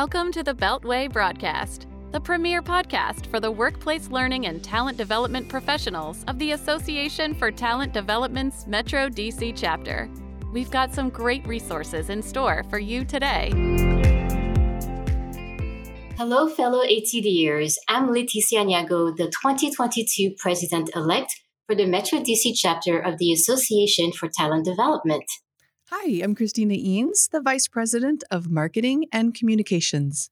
Welcome 0.00 0.32
to 0.32 0.42
the 0.42 0.54
Beltway 0.54 1.12
broadcast, 1.12 1.86
the 2.10 2.20
premier 2.22 2.62
podcast 2.62 3.26
for 3.26 3.38
the 3.38 3.50
workplace 3.50 4.08
learning 4.08 4.46
and 4.46 4.64
talent 4.64 4.96
development 4.96 5.46
professionals 5.46 6.24
of 6.26 6.38
the 6.38 6.52
Association 6.52 7.34
for 7.34 7.50
Talent 7.50 7.92
Development's 7.92 8.66
Metro 8.66 9.10
DC 9.10 9.52
chapter. 9.54 10.08
We've 10.54 10.70
got 10.70 10.94
some 10.94 11.10
great 11.10 11.46
resources 11.46 12.08
in 12.08 12.22
store 12.22 12.64
for 12.70 12.78
you 12.78 13.04
today. 13.04 13.50
Hello, 16.16 16.48
fellow 16.48 16.82
ATDers. 16.82 17.74
I'm 17.86 18.08
Leticia 18.08 18.64
Niago, 18.64 19.14
the 19.14 19.26
2022 19.26 20.34
president 20.38 20.88
elect 20.96 21.30
for 21.66 21.74
the 21.74 21.84
Metro 21.84 22.20
DC 22.20 22.54
chapter 22.54 22.98
of 22.98 23.18
the 23.18 23.34
Association 23.34 24.12
for 24.12 24.30
Talent 24.34 24.64
Development. 24.64 25.24
Hi, 25.92 26.20
I'm 26.22 26.36
Christina 26.36 26.74
Eanes, 26.74 27.28
the 27.28 27.40
Vice 27.40 27.66
President 27.66 28.22
of 28.30 28.48
Marketing 28.48 29.06
and 29.12 29.34
Communications. 29.34 30.30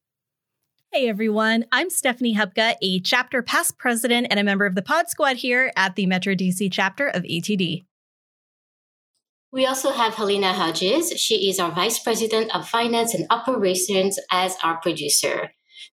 Hey 0.92 1.08
everyone, 1.08 1.64
I'm 1.72 1.90
Stephanie 1.90 2.36
Hupka, 2.36 2.76
a 2.80 3.00
chapter 3.00 3.42
past 3.42 3.76
president 3.76 4.28
and 4.30 4.38
a 4.38 4.44
member 4.44 4.66
of 4.66 4.76
the 4.76 4.82
Pod 4.82 5.08
Squad 5.08 5.38
here 5.38 5.72
at 5.74 5.96
the 5.96 6.06
Metro 6.06 6.36
DC 6.36 6.70
chapter 6.70 7.08
of 7.08 7.24
ATD. 7.24 7.84
We 9.50 9.66
also 9.66 9.90
have 9.90 10.14
Helena 10.14 10.52
Hodges. 10.52 11.10
She 11.20 11.50
is 11.50 11.58
our 11.58 11.72
Vice 11.72 11.98
President 11.98 12.54
of 12.54 12.68
Finance 12.68 13.14
and 13.14 13.26
Operations 13.28 14.16
as 14.30 14.56
our 14.62 14.76
producer. 14.80 15.50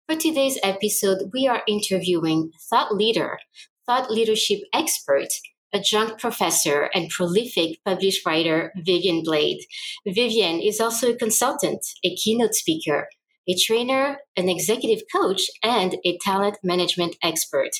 For 0.08 0.16
today's 0.16 0.60
episode, 0.62 1.32
we 1.34 1.48
are 1.48 1.64
interviewing 1.68 2.52
thought 2.70 2.94
leader, 2.94 3.40
thought 3.88 4.12
leadership 4.12 4.60
expert, 4.72 5.30
adjunct 5.76 6.20
professor 6.20 6.90
and 6.94 7.10
prolific 7.10 7.80
published 7.86 8.26
writer 8.26 8.72
Vivian 8.78 9.22
Blade. 9.24 9.60
Vivian 10.08 10.60
is 10.62 10.80
also 10.80 11.12
a 11.12 11.16
consultant, 11.16 11.86
a 12.04 12.16
keynote 12.16 12.56
speaker, 12.56 13.10
a 13.48 13.56
trainer, 13.56 14.18
an 14.38 14.50
executive 14.50 15.04
coach, 15.14 15.42
and 15.62 15.98
a 16.06 16.18
talent 16.20 16.58
management 16.64 17.16
expert. 17.22 17.72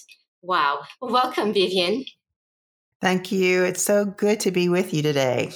Wow. 0.42 0.82
Welcome, 1.02 1.54
Vivian. 1.54 2.06
Thank 3.02 3.32
you. 3.32 3.64
It's 3.64 3.82
so 3.82 4.06
good 4.06 4.40
to 4.42 4.52
be 4.52 4.70
with 4.70 4.94
you 4.94 5.02
today. 5.02 5.52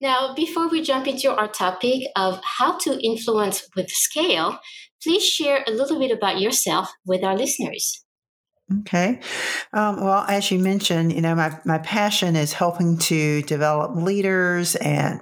Now, 0.00 0.34
before 0.34 0.68
we 0.68 0.82
jump 0.82 1.06
into 1.06 1.34
our 1.34 1.48
topic 1.48 2.08
of 2.16 2.40
how 2.44 2.76
to 2.78 3.02
influence 3.02 3.66
with 3.74 3.88
scale, 3.88 4.58
please 5.02 5.24
share 5.24 5.64
a 5.66 5.70
little 5.70 5.98
bit 5.98 6.10
about 6.10 6.40
yourself 6.40 6.92
with 7.06 7.24
our 7.24 7.36
listeners. 7.36 8.03
Okay. 8.80 9.20
Um, 9.74 10.02
well, 10.02 10.24
as 10.26 10.50
you 10.50 10.58
mentioned, 10.58 11.12
you 11.12 11.20
know, 11.20 11.34
my, 11.34 11.58
my 11.66 11.76
passion 11.78 12.34
is 12.34 12.54
helping 12.54 12.96
to 12.96 13.42
develop 13.42 13.94
leaders 13.94 14.74
and 14.76 15.20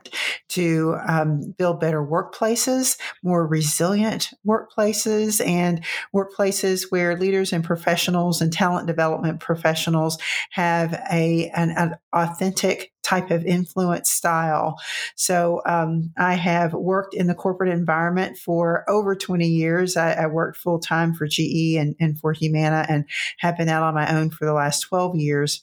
to 0.51 0.97
um, 1.09 1.53
build 1.59 1.81
better 1.81 2.07
workplaces, 2.07 2.97
more 3.25 3.45
resilient 3.45 4.31
workplaces, 4.47 5.45
and 5.45 5.85
workplaces 6.15 6.87
where 6.91 7.17
leaders 7.17 7.53
and 7.53 7.65
professionals 7.65 8.41
and 8.41 8.53
talent 8.53 8.87
development 8.87 9.41
professionals 9.41 10.19
have 10.51 10.95
a 11.11 11.51
an, 11.57 11.71
an 11.73 11.97
authentic 12.13 12.93
type 13.13 13.31
of 13.31 13.45
influence 13.45 14.11
style. 14.11 14.81
So 15.17 15.61
um, 15.67 16.13
I 16.17 16.35
have 16.35 16.73
worked 16.73 17.15
in 17.15 17.27
the 17.27 17.35
corporate 17.35 17.71
environment 17.71 18.39
for 18.39 18.89
over 18.89 19.15
20 19.15 19.47
years. 19.47 19.99
I, 19.99 20.13
I 20.13 20.27
worked 20.29 20.57
full 20.57 20.79
time 20.79 21.13
for 21.13 21.27
GE 21.27 21.77
and, 21.77 21.95
and 22.01 22.19
for 22.19 22.33
Humana 22.33 22.87
and 22.89 23.05
have 23.39 23.59
been 23.59 23.69
out 23.69 23.83
on 23.83 23.95
my 23.95 24.11
own 24.17 24.31
for 24.31 24.47
the 24.47 24.55
last 24.55 24.81
12 24.81 25.17
years 25.17 25.63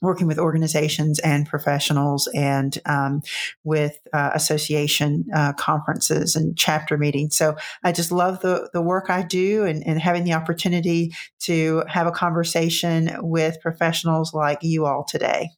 working 0.00 0.28
with 0.28 0.38
organizations 0.38 1.18
and 1.18 1.48
professionals 1.48 2.28
and 2.32 2.78
um, 2.86 3.20
with 3.64 3.98
uh, 4.12 4.30
association 4.34 5.24
uh, 5.34 5.52
conferences 5.54 6.36
and 6.36 6.56
chapter 6.56 6.96
meetings. 6.96 7.36
So 7.36 7.56
I 7.82 7.90
just 7.90 8.12
love 8.12 8.40
the, 8.40 8.70
the 8.72 8.82
work 8.82 9.10
I 9.10 9.22
do 9.22 9.64
and, 9.64 9.82
and 9.84 10.00
having 10.00 10.22
the 10.22 10.34
opportunity 10.34 11.12
to 11.40 11.82
have 11.88 12.06
a 12.06 12.12
conversation 12.12 13.10
with 13.18 13.60
professionals 13.60 14.32
like 14.32 14.58
you 14.62 14.86
all 14.86 15.02
today. 15.02 15.50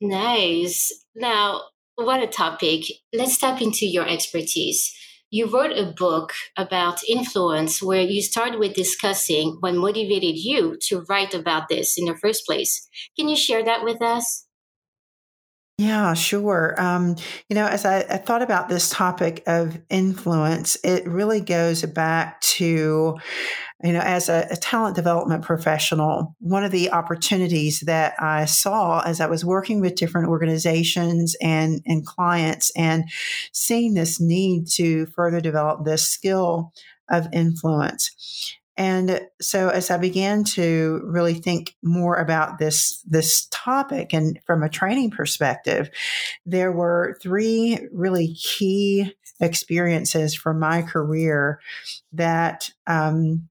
Nice. 0.00 0.92
Now, 1.14 1.62
what 1.96 2.22
a 2.22 2.26
topic. 2.26 2.84
Let's 3.12 3.38
tap 3.38 3.60
into 3.60 3.86
your 3.86 4.08
expertise. 4.08 4.94
You 5.30 5.46
wrote 5.46 5.76
a 5.76 5.92
book 5.92 6.32
about 6.56 7.04
influence 7.06 7.82
where 7.82 8.02
you 8.02 8.22
started 8.22 8.58
with 8.58 8.74
discussing 8.74 9.58
what 9.60 9.74
motivated 9.74 10.36
you 10.36 10.78
to 10.86 11.04
write 11.08 11.34
about 11.34 11.68
this 11.68 11.98
in 11.98 12.06
the 12.06 12.16
first 12.16 12.46
place. 12.46 12.88
Can 13.18 13.28
you 13.28 13.36
share 13.36 13.62
that 13.64 13.84
with 13.84 14.00
us? 14.00 14.46
Yeah, 15.76 16.14
sure. 16.14 16.74
Um, 16.80 17.14
you 17.48 17.54
know, 17.54 17.66
as 17.66 17.84
I, 17.84 17.98
I, 18.00 18.16
thought 18.16 18.42
about 18.42 18.68
this 18.68 18.90
topic 18.90 19.44
of 19.46 19.78
influence, 19.88 20.76
it 20.82 21.06
really 21.06 21.40
goes 21.40 21.84
back 21.84 22.40
to, 22.40 23.16
you 23.82 23.92
know, 23.92 24.00
as 24.00 24.28
a, 24.28 24.46
a, 24.50 24.56
talent 24.56 24.96
development 24.96 25.44
professional, 25.44 26.34
one 26.40 26.64
of 26.64 26.72
the 26.72 26.90
opportunities 26.90 27.80
that 27.80 28.14
I 28.18 28.44
saw 28.44 29.02
as 29.02 29.20
I 29.20 29.26
was 29.26 29.44
working 29.44 29.80
with 29.80 29.94
different 29.94 30.28
organizations 30.28 31.36
and, 31.40 31.80
and 31.86 32.04
clients 32.04 32.72
and 32.76 33.04
seeing 33.52 33.94
this 33.94 34.20
need 34.20 34.66
to 34.74 35.06
further 35.06 35.40
develop 35.40 35.84
this 35.84 36.08
skill 36.08 36.72
of 37.08 37.28
influence. 37.32 38.57
And 38.78 39.20
so 39.40 39.70
as 39.70 39.90
I 39.90 39.98
began 39.98 40.44
to 40.44 41.02
really 41.04 41.34
think 41.34 41.74
more 41.82 42.14
about 42.16 42.58
this, 42.58 43.02
this 43.02 43.48
topic 43.50 44.14
and 44.14 44.38
from 44.46 44.62
a 44.62 44.68
training 44.68 45.10
perspective, 45.10 45.90
there 46.46 46.70
were 46.70 47.18
three 47.20 47.80
really 47.92 48.34
key 48.34 49.12
experiences 49.40 50.34
from 50.34 50.60
my 50.60 50.82
career 50.82 51.60
that 52.12 52.70
um, 52.86 53.48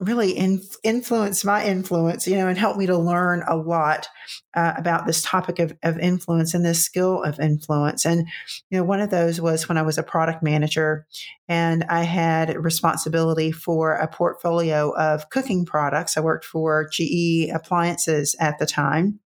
really 0.00 0.32
in, 0.32 0.60
influenced 0.82 1.44
my 1.44 1.64
influence, 1.64 2.26
you 2.26 2.36
know, 2.36 2.48
and 2.48 2.58
helped 2.58 2.78
me 2.78 2.86
to 2.86 2.98
learn 2.98 3.44
a 3.46 3.56
lot 3.56 4.08
uh, 4.54 4.72
about 4.76 5.06
this 5.06 5.22
topic 5.22 5.58
of, 5.58 5.76
of 5.82 5.98
influence 5.98 6.54
and 6.54 6.64
this 6.64 6.84
skill 6.84 7.22
of 7.22 7.38
influence. 7.38 8.04
And, 8.04 8.26
you 8.70 8.78
know, 8.78 8.84
one 8.84 9.00
of 9.00 9.10
those 9.10 9.40
was 9.40 9.68
when 9.68 9.78
I 9.78 9.82
was 9.82 9.98
a 9.98 10.02
product 10.02 10.42
manager 10.42 11.06
and 11.48 11.84
I 11.84 12.02
had 12.02 12.56
responsibility 12.56 13.52
for 13.52 13.94
a 13.94 14.08
portfolio 14.08 14.90
of 14.96 15.30
cooking 15.30 15.64
products. 15.64 16.16
I 16.16 16.20
worked 16.20 16.44
for 16.44 16.88
GE 16.88 17.48
Appliances 17.52 18.34
at 18.40 18.58
the 18.58 18.66
time. 18.66 19.20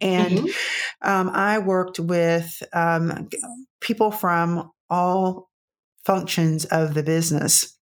And 0.00 0.38
mm-hmm. 0.38 1.08
um, 1.08 1.30
I 1.30 1.58
worked 1.58 1.98
with 1.98 2.62
um, 2.72 3.28
people 3.80 4.10
from 4.10 4.70
all 4.88 5.50
functions 6.04 6.64
of 6.66 6.94
the 6.94 7.02
business 7.02 7.76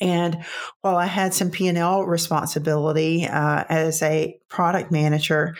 and 0.00 0.44
while 0.80 0.96
I 0.96 1.06
had 1.06 1.34
some 1.34 1.50
P&L 1.50 2.04
responsibility 2.04 3.26
uh, 3.26 3.64
as 3.68 4.02
a 4.02 4.38
product 4.48 4.92
manager, 4.92 5.54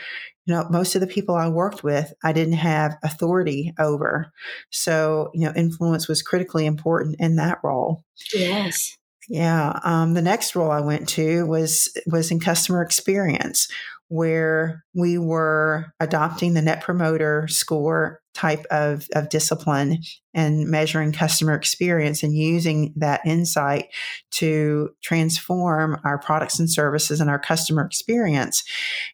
you 0.45 0.53
know, 0.53 0.65
most 0.69 0.95
of 0.95 1.01
the 1.01 1.07
people 1.07 1.35
I 1.35 1.49
worked 1.49 1.83
with, 1.83 2.13
I 2.23 2.31
didn't 2.31 2.53
have 2.53 2.97
authority 3.03 3.73
over. 3.77 4.31
So, 4.69 5.29
you 5.33 5.45
know, 5.45 5.53
influence 5.55 6.07
was 6.07 6.21
critically 6.21 6.65
important 6.65 7.17
in 7.19 7.35
that 7.35 7.59
role. 7.63 8.03
Yes. 8.33 8.95
Yeah. 9.27 9.77
Um, 9.83 10.13
the 10.13 10.21
next 10.21 10.55
role 10.55 10.71
I 10.71 10.79
went 10.79 11.09
to 11.09 11.45
was 11.45 11.91
was 12.07 12.31
in 12.31 12.39
customer 12.39 12.81
experience, 12.81 13.67
where 14.07 14.85
we 14.95 15.17
were 15.17 15.87
adopting 15.99 16.53
the 16.53 16.61
net 16.61 16.81
promoter 16.81 17.45
score 17.49 18.21
type 18.37 18.65
of, 18.69 19.07
of 19.15 19.29
discipline 19.29 19.97
and 20.35 20.67
measuring 20.67 21.11
customer 21.11 21.55
experience 21.55 22.21
and 22.21 22.35
using 22.35 22.93
that 22.95 23.19
insight 23.25 23.87
to 24.29 24.89
transform 25.01 25.99
our 26.05 26.19
products 26.19 26.59
and 26.59 26.69
services 26.69 27.19
and 27.19 27.31
our 27.31 27.39
customer 27.39 27.83
experience. 27.83 28.63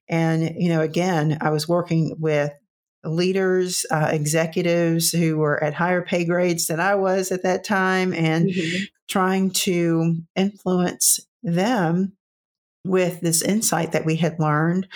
And, 0.09 0.55
you 0.57 0.67
know, 0.67 0.81
again, 0.81 1.37
I 1.39 1.51
was 1.51 1.69
working 1.69 2.17
with 2.19 2.51
leaders, 3.05 3.85
uh, 3.89 4.09
executives 4.11 5.11
who 5.11 5.37
were 5.37 5.63
at 5.63 5.73
higher 5.73 6.01
pay 6.01 6.25
grades 6.25 6.67
than 6.67 6.81
I 6.81 6.95
was 6.95 7.31
at 7.31 7.43
that 7.43 7.63
time 7.63 8.13
and 8.13 8.49
mm-hmm. 8.49 8.83
trying 9.09 9.51
to 9.51 10.17
influence 10.35 11.21
them 11.41 12.17
with 12.85 13.21
this 13.21 13.41
insight 13.41 13.93
that 13.93 14.05
we 14.05 14.17
had 14.17 14.39
learned 14.39 14.87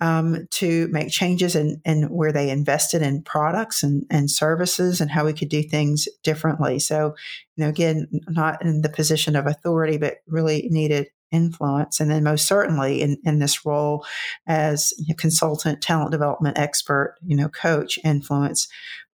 um, 0.00 0.46
to 0.50 0.88
make 0.88 1.10
changes 1.10 1.56
in, 1.56 1.80
in, 1.84 2.04
where 2.04 2.32
they 2.32 2.50
invested 2.50 3.02
in 3.02 3.22
products 3.22 3.82
and, 3.82 4.06
and 4.10 4.30
services 4.30 5.00
and 5.00 5.10
how 5.10 5.24
we 5.24 5.32
could 5.32 5.48
do 5.48 5.62
things 5.62 6.08
differently. 6.22 6.78
So, 6.78 7.14
you 7.56 7.64
know, 7.64 7.68
again, 7.68 8.08
not 8.28 8.64
in 8.64 8.82
the 8.82 8.88
position 8.88 9.34
of 9.34 9.46
authority, 9.46 9.98
but 9.98 10.18
really 10.26 10.68
needed 10.70 11.08
influence. 11.32 11.98
And 11.98 12.10
then 12.10 12.22
most 12.22 12.46
certainly 12.46 13.02
in, 13.02 13.18
in 13.24 13.38
this 13.40 13.66
role 13.66 14.04
as 14.46 14.92
consultant, 15.18 15.80
talent 15.80 16.12
development 16.12 16.58
expert, 16.58 17.16
you 17.26 17.36
know, 17.36 17.48
coach, 17.48 17.98
influence 18.04 18.68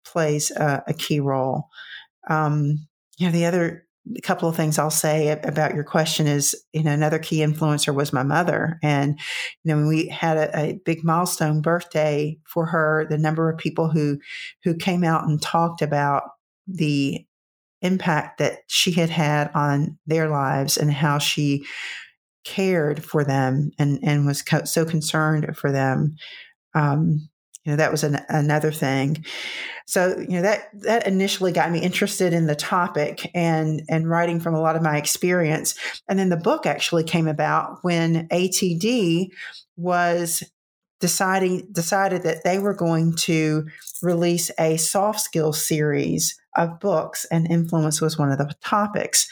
plays 0.04 0.50
a, 0.50 0.82
a 0.88 0.94
key 0.94 1.20
role. 1.20 1.68
Um, 2.28 2.88
you 3.18 3.26
know, 3.26 3.32
the 3.32 3.46
other 3.46 3.85
a 4.14 4.20
couple 4.20 4.48
of 4.48 4.56
things 4.56 4.78
I'll 4.78 4.90
say 4.90 5.28
about 5.28 5.74
your 5.74 5.84
question 5.84 6.26
is, 6.26 6.54
you 6.72 6.82
know, 6.82 6.92
another 6.92 7.18
key 7.18 7.38
influencer 7.38 7.94
was 7.94 8.12
my 8.12 8.22
mother. 8.22 8.78
And, 8.82 9.18
you 9.64 9.74
know, 9.74 9.86
we 9.86 10.08
had 10.08 10.36
a, 10.36 10.58
a, 10.58 10.80
big 10.84 11.02
milestone 11.02 11.60
birthday 11.60 12.38
for 12.44 12.66
her, 12.66 13.06
the 13.08 13.18
number 13.18 13.50
of 13.50 13.58
people 13.58 13.88
who, 13.88 14.18
who 14.62 14.74
came 14.74 15.02
out 15.02 15.26
and 15.26 15.42
talked 15.42 15.82
about 15.82 16.22
the 16.68 17.26
impact 17.82 18.38
that 18.38 18.60
she 18.68 18.92
had 18.92 19.10
had 19.10 19.50
on 19.54 19.98
their 20.06 20.28
lives 20.28 20.76
and 20.76 20.92
how 20.92 21.18
she 21.18 21.64
cared 22.44 23.04
for 23.04 23.24
them 23.24 23.70
and, 23.78 23.98
and 24.02 24.24
was 24.24 24.42
co- 24.42 24.64
so 24.64 24.84
concerned 24.84 25.56
for 25.56 25.72
them. 25.72 26.16
Um, 26.74 27.28
you 27.66 27.72
know, 27.72 27.76
that 27.76 27.90
was 27.90 28.04
an, 28.04 28.20
another 28.28 28.70
thing. 28.70 29.24
So, 29.86 30.16
you 30.18 30.36
know, 30.36 30.42
that, 30.42 30.68
that 30.82 31.06
initially 31.06 31.50
got 31.50 31.72
me 31.72 31.80
interested 31.80 32.32
in 32.32 32.46
the 32.46 32.54
topic 32.54 33.28
and, 33.34 33.82
and 33.88 34.08
writing 34.08 34.38
from 34.38 34.54
a 34.54 34.60
lot 34.60 34.76
of 34.76 34.82
my 34.82 34.96
experience. 34.96 35.74
And 36.08 36.16
then 36.18 36.28
the 36.28 36.36
book 36.36 36.64
actually 36.64 37.02
came 37.02 37.26
about 37.26 37.78
when 37.82 38.28
ATD 38.28 39.30
was 39.76 40.44
deciding 41.00 41.68
decided 41.72 42.22
that 42.22 42.44
they 42.44 42.58
were 42.58 42.74
going 42.74 43.14
to 43.14 43.66
release 44.02 44.50
a 44.58 44.76
soft 44.76 45.20
skills 45.20 45.66
series 45.66 46.38
of 46.56 46.80
books 46.80 47.26
and 47.30 47.50
influence 47.50 48.00
was 48.00 48.18
one 48.18 48.32
of 48.32 48.38
the 48.38 48.50
topics. 48.64 49.28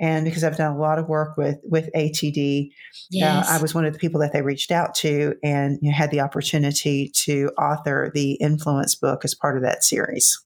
And 0.00 0.24
because 0.24 0.42
i've 0.42 0.56
done 0.56 0.72
a 0.72 0.78
lot 0.78 0.98
of 0.98 1.08
work 1.08 1.36
with 1.36 1.58
with 1.62 1.88
atd 1.94 2.70
yes. 3.10 3.48
uh, 3.48 3.52
i 3.52 3.62
was 3.62 3.74
one 3.74 3.84
of 3.84 3.92
the 3.92 3.98
people 3.98 4.20
that 4.20 4.32
they 4.32 4.42
reached 4.42 4.72
out 4.72 4.94
to 4.96 5.36
and 5.44 5.78
you 5.82 5.90
know, 5.90 5.96
had 5.96 6.10
the 6.10 6.20
opportunity 6.20 7.10
to 7.14 7.50
author 7.58 8.10
the 8.12 8.32
influence 8.34 8.96
book 8.96 9.24
as 9.24 9.34
part 9.34 9.56
of 9.56 9.62
that 9.62 9.84
series. 9.84 10.44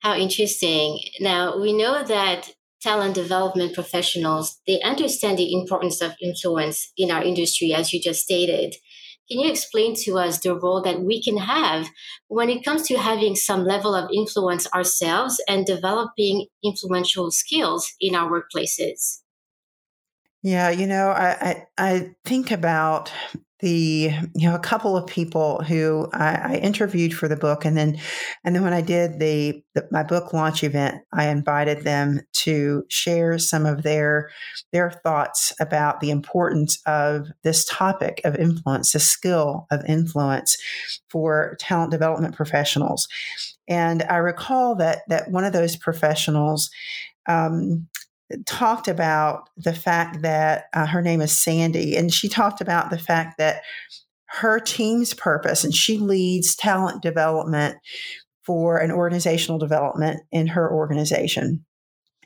How 0.00 0.14
interesting. 0.14 1.00
Now 1.20 1.58
we 1.58 1.72
know 1.72 2.02
that 2.04 2.54
talent 2.80 3.14
development 3.14 3.74
professionals 3.74 4.60
they 4.66 4.80
understand 4.82 5.38
the 5.38 5.52
importance 5.52 6.00
of 6.00 6.14
influence 6.22 6.92
in 6.96 7.10
our 7.10 7.22
industry 7.22 7.74
as 7.74 7.92
you 7.92 8.00
just 8.00 8.22
stated 8.22 8.76
can 9.30 9.40
you 9.40 9.50
explain 9.50 9.94
to 10.04 10.18
us 10.18 10.38
the 10.38 10.54
role 10.54 10.82
that 10.82 11.00
we 11.00 11.22
can 11.22 11.36
have 11.36 11.88
when 12.28 12.48
it 12.48 12.64
comes 12.64 12.82
to 12.88 12.96
having 12.96 13.36
some 13.36 13.64
level 13.64 13.94
of 13.94 14.10
influence 14.12 14.66
ourselves 14.72 15.42
and 15.48 15.66
developing 15.66 16.46
influential 16.64 17.30
skills 17.30 17.92
in 18.00 18.14
our 18.14 18.30
workplaces? 18.30 19.20
Yeah, 20.42 20.70
you 20.70 20.86
know, 20.86 21.08
I, 21.08 21.28
I, 21.28 21.66
I 21.76 22.14
think 22.24 22.50
about 22.50 23.12
the 23.60 24.12
you 24.34 24.48
know 24.48 24.54
a 24.54 24.60
couple 24.60 24.96
of 24.96 25.06
people 25.06 25.62
who 25.64 26.08
I, 26.12 26.34
I, 26.34 26.54
interviewed 26.56 27.12
for 27.12 27.26
the 27.26 27.36
book 27.36 27.64
and 27.64 27.76
then 27.76 27.98
and 28.44 28.54
then 28.54 28.62
when 28.62 28.72
I 28.72 28.80
did 28.80 29.18
the, 29.18 29.62
the, 29.74 29.88
my 29.90 30.04
book 30.04 30.32
launch 30.32 30.62
event 30.62 31.02
I 31.12 31.28
invited 31.28 31.82
them 31.82 32.20
to 32.34 32.84
share 32.88 33.38
some 33.38 33.66
of 33.66 33.82
their 33.82 34.30
their 34.72 34.90
thoughts 34.90 35.52
about 35.60 36.00
the 36.00 36.10
importance 36.10 36.80
of 36.86 37.28
this 37.42 37.64
topic 37.64 38.20
of 38.24 38.36
influence 38.36 38.92
the 38.92 39.00
skill 39.00 39.66
of 39.70 39.84
influence 39.86 40.56
for 41.10 41.56
talent 41.58 41.90
development 41.90 42.36
professionals. 42.36 43.08
And 43.66 44.04
I 44.04 44.16
recall 44.16 44.76
that 44.76 45.00
that 45.08 45.30
one 45.30 45.44
of 45.44 45.52
those 45.52 45.76
professionals 45.76 46.70
um, 47.26 47.88
talked 48.46 48.88
about 48.88 49.48
the 49.56 49.72
fact 49.72 50.22
that 50.22 50.64
uh, 50.74 50.86
her 50.86 51.02
name 51.02 51.20
is 51.20 51.32
Sandy, 51.32 51.96
and 51.96 52.12
she 52.12 52.28
talked 52.28 52.60
about 52.60 52.90
the 52.90 52.98
fact 52.98 53.38
that 53.38 53.62
her 54.26 54.60
team's 54.60 55.14
purpose, 55.14 55.64
and 55.64 55.74
she 55.74 55.98
leads 55.98 56.54
talent 56.54 57.02
development 57.02 57.76
for 58.44 58.78
an 58.78 58.90
organizational 58.90 59.58
development 59.58 60.20
in 60.30 60.48
her 60.48 60.70
organization. 60.70 61.64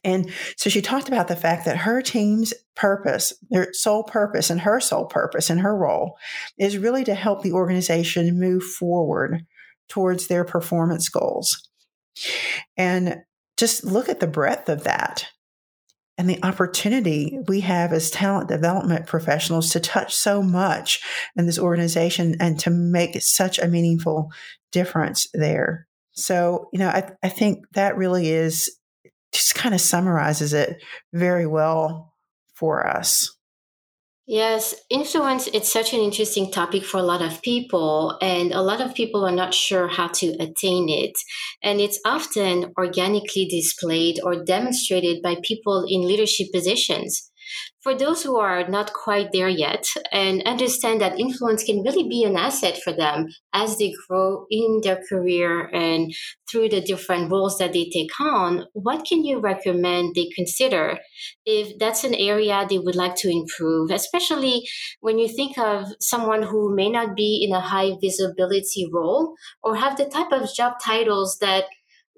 And 0.04 0.30
so 0.56 0.68
she 0.68 0.82
talked 0.82 1.08
about 1.08 1.28
the 1.28 1.36
fact 1.36 1.64
that 1.64 1.76
her 1.76 2.02
team's 2.02 2.52
purpose, 2.74 3.32
their 3.50 3.72
sole 3.72 4.02
purpose, 4.02 4.50
and 4.50 4.60
her 4.60 4.80
sole 4.80 5.06
purpose 5.06 5.48
and 5.48 5.60
her 5.60 5.76
role 5.76 6.16
is 6.58 6.78
really 6.78 7.04
to 7.04 7.14
help 7.14 7.42
the 7.42 7.52
organization 7.52 8.38
move 8.38 8.64
forward 8.64 9.46
towards 9.88 10.26
their 10.26 10.44
performance 10.44 11.08
goals. 11.08 11.68
And 12.76 13.22
just 13.56 13.84
look 13.84 14.08
at 14.08 14.18
the 14.18 14.26
breadth 14.26 14.68
of 14.68 14.84
that 14.84 15.28
and 16.18 16.28
the 16.28 16.42
opportunity 16.44 17.38
we 17.48 17.60
have 17.60 17.92
as 17.92 18.10
talent 18.10 18.48
development 18.48 19.06
professionals 19.06 19.70
to 19.70 19.80
touch 19.80 20.14
so 20.14 20.42
much 20.42 21.00
in 21.36 21.46
this 21.46 21.58
organization 21.58 22.36
and 22.40 22.58
to 22.60 22.70
make 22.70 23.20
such 23.22 23.58
a 23.58 23.68
meaningful 23.68 24.30
difference 24.72 25.26
there. 25.32 25.86
So, 26.12 26.68
you 26.72 26.78
know, 26.78 26.88
I, 26.88 27.10
I 27.22 27.28
think 27.28 27.64
that 27.72 27.96
really 27.96 28.28
is 28.28 28.70
just 29.32 29.54
kind 29.54 29.74
of 29.74 29.80
summarizes 29.80 30.52
it 30.52 30.82
very 31.12 31.46
well 31.46 32.14
for 32.54 32.86
us. 32.86 33.34
Yes, 34.32 34.74
influence 34.88 35.46
it's 35.48 35.70
such 35.70 35.92
an 35.92 36.00
interesting 36.00 36.50
topic 36.50 36.84
for 36.86 36.96
a 36.96 37.02
lot 37.02 37.20
of 37.20 37.42
people 37.42 38.16
and 38.22 38.50
a 38.50 38.62
lot 38.62 38.80
of 38.80 38.94
people 38.94 39.26
are 39.26 39.30
not 39.30 39.52
sure 39.52 39.88
how 39.88 40.08
to 40.08 40.28
attain 40.40 40.88
it. 40.88 41.12
And 41.62 41.82
it's 41.82 42.00
often 42.06 42.72
organically 42.78 43.44
displayed 43.44 44.20
or 44.24 44.42
demonstrated 44.42 45.20
by 45.20 45.36
people 45.42 45.84
in 45.86 46.08
leadership 46.08 46.46
positions 46.50 47.30
for 47.82 47.94
those 47.94 48.22
who 48.22 48.36
are 48.36 48.66
not 48.68 48.92
quite 48.92 49.32
there 49.32 49.48
yet 49.48 49.84
and 50.12 50.42
understand 50.46 51.00
that 51.00 51.18
influence 51.18 51.64
can 51.64 51.82
really 51.82 52.08
be 52.08 52.22
an 52.22 52.36
asset 52.36 52.78
for 52.82 52.92
them 52.92 53.26
as 53.52 53.76
they 53.78 53.92
grow 54.08 54.46
in 54.50 54.80
their 54.82 55.00
career 55.08 55.68
and 55.72 56.14
through 56.50 56.68
the 56.68 56.80
different 56.80 57.30
roles 57.30 57.58
that 57.58 57.72
they 57.72 57.88
take 57.92 58.20
on, 58.20 58.66
what 58.72 59.04
can 59.04 59.24
you 59.24 59.40
recommend 59.40 60.14
they 60.14 60.28
consider? 60.34 60.98
If 61.44 61.78
that's 61.78 62.04
an 62.04 62.14
area 62.14 62.66
they 62.68 62.78
would 62.78 62.94
like 62.94 63.16
to 63.16 63.30
improve, 63.30 63.90
especially 63.90 64.62
when 65.00 65.18
you 65.18 65.28
think 65.28 65.58
of 65.58 65.86
someone 66.00 66.42
who 66.42 66.74
may 66.74 66.90
not 66.90 67.16
be 67.16 67.44
in 67.46 67.54
a 67.54 67.60
high 67.60 67.92
visibility 68.00 68.88
role 68.92 69.34
or 69.62 69.76
have 69.76 69.96
the 69.96 70.04
type 70.04 70.30
of 70.30 70.54
job 70.54 70.74
titles 70.82 71.38
that 71.40 71.64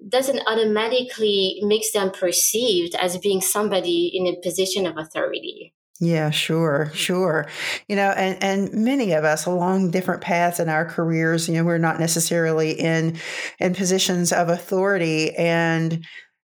doesn't 0.07 0.41
automatically 0.47 1.59
makes 1.63 1.91
them 1.91 2.11
perceived 2.11 2.95
as 2.95 3.17
being 3.17 3.41
somebody 3.41 4.11
in 4.13 4.27
a 4.27 4.39
position 4.41 4.85
of 4.85 4.97
authority. 4.97 5.73
Yeah, 6.01 6.29
sure, 6.29 6.91
sure. 6.93 7.47
You 7.87 7.95
know, 7.95 8.09
and 8.09 8.43
and 8.43 8.83
many 8.83 9.13
of 9.13 9.23
us 9.23 9.45
along 9.45 9.91
different 9.91 10.21
paths 10.21 10.59
in 10.59 10.67
our 10.67 10.85
careers, 10.85 11.47
you 11.47 11.55
know, 11.55 11.63
we're 11.63 11.77
not 11.77 11.99
necessarily 11.99 12.71
in 12.71 13.17
in 13.59 13.73
positions 13.73 14.33
of 14.33 14.49
authority 14.49 15.33
and 15.35 16.05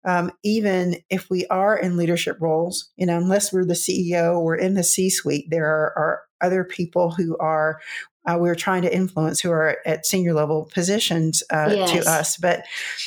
um, 0.06 0.30
even 0.42 0.96
if 1.08 1.30
we 1.30 1.46
are 1.46 1.76
in 1.76 1.96
leadership 1.96 2.36
roles, 2.40 2.90
you 2.96 3.06
know, 3.06 3.16
unless 3.16 3.52
we're 3.52 3.64
the 3.64 3.74
CEO 3.74 4.38
or 4.38 4.54
in 4.54 4.74
the 4.74 4.82
C 4.82 5.08
suite, 5.08 5.46
there 5.48 5.66
are, 5.66 5.92
are, 5.96 6.20
other 6.40 6.64
people 6.64 7.10
who 7.10 7.38
are 7.38 7.80
uh, 8.26 8.36
we're 8.38 8.54
trying 8.54 8.82
to 8.82 8.94
influence 8.94 9.40
who 9.40 9.50
are 9.50 9.78
at 9.86 10.06
senior 10.06 10.34
level 10.34 10.70
positions 10.72 11.42
uh, 11.50 11.70
yes. 11.70 11.90
to 11.92 12.10
us. 12.10 12.36
But, 12.36 12.64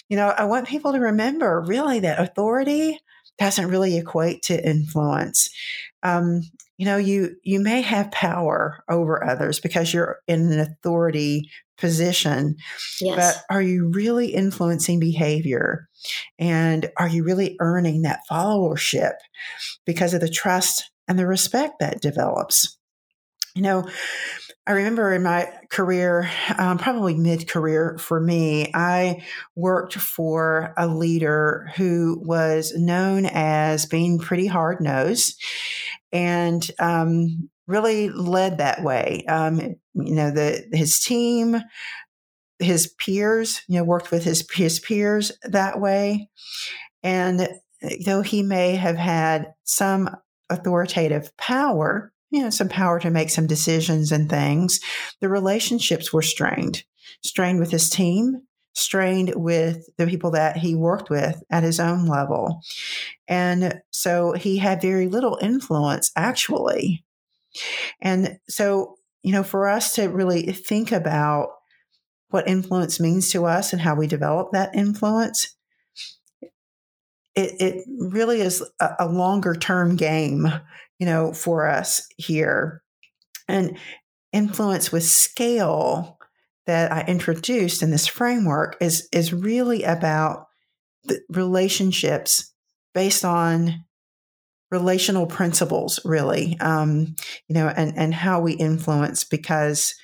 you 0.10 0.18
know, 0.18 0.30
I 0.30 0.46
want 0.46 0.68
people 0.68 0.94
to 0.94 1.00
remember 1.00 1.62
really 1.62 2.00
that 2.02 2.20
authority 2.20 3.00
doesn't 3.38 3.70
really 3.70 3.98
equate 3.98 4.42
to 4.44 4.68
influence. 4.68 5.50
Um, 6.04 6.42
you 6.78 6.86
know, 6.86 6.98
you 6.98 7.36
you 7.44 7.60
may 7.60 7.82
have 7.82 8.12
power 8.12 8.84
over 8.88 9.24
others 9.24 9.60
because 9.60 9.94
you're 9.94 10.20
in 10.28 10.52
an 10.52 10.60
authority 10.60 11.50
position, 11.78 12.56
yes. 13.02 13.16
but 13.16 13.56
are 13.56 13.62
you 13.62 13.88
really 13.88 14.28
influencing 14.28 15.00
behavior? 15.00 15.88
And 16.38 16.90
are 16.98 17.08
you 17.08 17.24
really 17.24 17.56
earning 17.60 18.04
that 18.04 18.22
followership 18.30 19.14
because 19.86 20.14
of 20.14 20.22
the 20.22 20.30
trust 20.30 20.92
and 21.08 21.18
the 21.18 21.28
respect 21.28 21.80
that 21.80 22.02
develops? 22.02 22.78
You 23.56 23.64
know, 23.64 23.90
I 24.68 24.74
remember 24.74 25.14
in 25.14 25.24
my 25.24 25.50
career, 25.70 26.30
um, 26.58 26.78
probably 26.78 27.16
mid 27.16 27.48
career 27.48 27.98
for 28.00 28.20
me, 28.20 28.70
I 28.74 29.24
worked 29.56 29.94
for 29.94 30.74
a 30.76 30.88
leader 30.88 31.72
who 31.78 32.22
was 32.26 32.74
known 32.76 33.26
as 33.26 33.86
being 33.86 34.20
pretty 34.20 34.46
hard 34.46 34.82
nosed 34.82 35.42
and 36.12 36.70
um, 36.80 37.50
really 37.66 38.10
led 38.10 38.58
that 38.58 38.84
way. 38.84 39.24
Um, 39.30 39.60
you 39.94 40.16
know, 40.16 40.32
the 40.32 40.68
his 40.74 41.00
team, 41.00 41.62
his 42.60 42.88
peers, 43.00 43.62
you 43.70 43.78
know, 43.78 43.86
worked 43.86 44.12
with 44.12 44.26
his 44.26 44.46
his 44.54 44.82
peers 44.82 45.32
that 45.44 45.80
way, 45.80 46.30
and 47.04 47.48
though 48.06 48.22
he 48.22 48.44
may 48.44 48.76
have 48.76 48.98
had 48.98 49.54
some 49.64 50.10
authoritative 50.50 51.36
power 51.38 52.12
you 52.30 52.42
know, 52.42 52.50
some 52.50 52.70
power 52.70 53.00
to 53.00 53.10
make 53.10 53.30
some 53.30 53.48
decisions 53.48 54.12
and 54.12 54.30
things. 54.30 54.80
The 55.22 55.30
relationships 55.30 56.12
were 56.12 56.22
strained, 56.22 56.84
strained 57.24 57.60
with 57.60 57.72
his 57.72 57.90
team, 57.90 58.42
strained 58.78 59.34
with 59.36 59.90
the 59.98 60.06
people 60.06 60.32
that 60.32 60.58
he 60.58 60.76
worked 60.76 61.10
with 61.10 61.42
at 61.50 61.64
his 61.64 61.80
own 61.80 62.06
level. 62.06 62.62
And 63.28 63.82
so 63.92 64.34
he 64.34 64.58
had 64.58 64.82
very 64.82 65.08
little 65.08 65.40
influence 65.42 66.12
actually. 66.16 67.04
And 68.02 68.38
so, 68.48 68.96
you 69.24 69.32
know, 69.32 69.44
for 69.44 69.68
us 69.68 69.96
to 69.96 70.08
really 70.08 70.44
think 70.52 70.92
about 70.92 71.50
what 72.30 72.48
influence 72.48 73.00
means 73.00 73.32
to 73.32 73.46
us 73.46 73.74
and 73.74 73.82
how 73.82 73.96
we 73.96 74.06
develop 74.06 74.52
that 74.52 74.76
influence, 74.76 75.57
it, 77.38 77.62
it 77.62 77.86
really 77.88 78.42
is 78.42 78.64
a, 78.80 78.90
a 79.00 79.08
longer 79.08 79.56
term 79.56 79.96
game 79.96 80.48
you 81.00 81.06
know, 81.06 81.34
for 81.34 81.68
us 81.68 82.08
here. 82.18 82.82
And 83.48 83.78
influence 84.34 84.92
with 84.92 85.04
scale 85.04 86.18
that 86.66 86.92
I 86.92 87.02
introduced 87.08 87.82
in 87.82 87.92
this 87.92 88.08
framework 88.08 88.76
is 88.82 89.08
is 89.14 89.34
really 89.34 89.84
about 89.84 90.48
relationships 91.30 92.52
based 92.94 93.24
on 93.24 93.86
relational 94.70 95.28
principles, 95.28 96.00
really, 96.04 96.58
um, 96.60 97.16
you 97.48 97.54
know, 97.54 97.70
and, 97.70 97.98
and 97.98 98.14
how 98.14 98.42
we 98.42 98.54
influence 98.54 99.24
because 99.24 99.96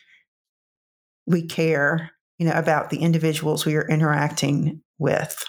we 1.27 1.45
care, 1.45 2.11
you 2.37 2.45
know, 2.45 2.53
about 2.53 2.89
the 2.89 2.99
individuals 2.99 3.65
we 3.65 3.75
are 3.75 3.87
interacting 3.89 4.81
with. 4.99 5.43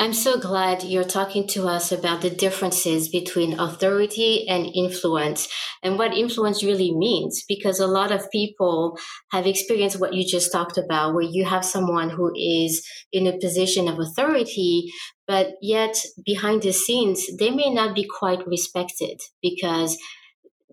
I'm 0.00 0.14
so 0.14 0.40
glad 0.40 0.82
you're 0.82 1.04
talking 1.04 1.46
to 1.48 1.68
us 1.68 1.92
about 1.92 2.22
the 2.22 2.30
differences 2.30 3.10
between 3.10 3.60
authority 3.60 4.48
and 4.48 4.64
influence 4.74 5.46
and 5.82 5.98
what 5.98 6.16
influence 6.16 6.64
really 6.64 6.90
means. 6.96 7.44
Because 7.46 7.78
a 7.78 7.86
lot 7.86 8.10
of 8.10 8.30
people 8.30 8.98
have 9.30 9.46
experienced 9.46 10.00
what 10.00 10.14
you 10.14 10.26
just 10.26 10.50
talked 10.50 10.78
about, 10.78 11.12
where 11.12 11.28
you 11.30 11.44
have 11.44 11.66
someone 11.66 12.08
who 12.08 12.32
is 12.34 12.82
in 13.12 13.26
a 13.26 13.36
position 13.36 13.88
of 13.88 13.98
authority, 13.98 14.90
but 15.28 15.48
yet 15.60 16.02
behind 16.24 16.62
the 16.62 16.72
scenes, 16.72 17.26
they 17.36 17.50
may 17.50 17.68
not 17.68 17.94
be 17.94 18.08
quite 18.08 18.46
respected 18.46 19.20
because 19.42 19.98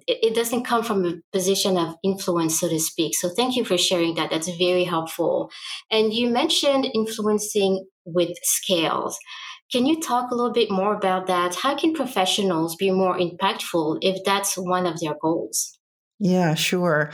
it 0.07 0.33
doesn't 0.35 0.63
come 0.63 0.83
from 0.83 1.03
a 1.03 1.15
position 1.33 1.77
of 1.77 1.95
influence, 2.01 2.61
so 2.61 2.69
to 2.69 2.79
speak. 2.79 3.13
So 3.13 3.27
thank 3.27 3.57
you 3.57 3.65
for 3.65 3.77
sharing 3.77 4.15
that. 4.15 4.29
That's 4.29 4.47
very 4.57 4.85
helpful. 4.85 5.51
And 5.91 6.13
you 6.13 6.29
mentioned 6.29 6.87
influencing 6.95 7.85
with 8.07 8.37
scales. 8.41 9.17
Can 9.71 9.85
you 9.85 9.99
talk 9.99 10.31
a 10.31 10.35
little 10.35 10.53
bit 10.53 10.71
more 10.71 10.95
about 10.95 11.27
that? 11.27 11.55
How 11.55 11.75
can 11.75 11.93
professionals 11.93 12.75
be 12.75 12.89
more 12.89 13.17
impactful 13.17 13.99
if 14.01 14.23
that's 14.23 14.55
one 14.55 14.85
of 14.85 14.99
their 14.99 15.15
goals? 15.21 15.77
Yeah, 16.19 16.55
sure. 16.55 17.11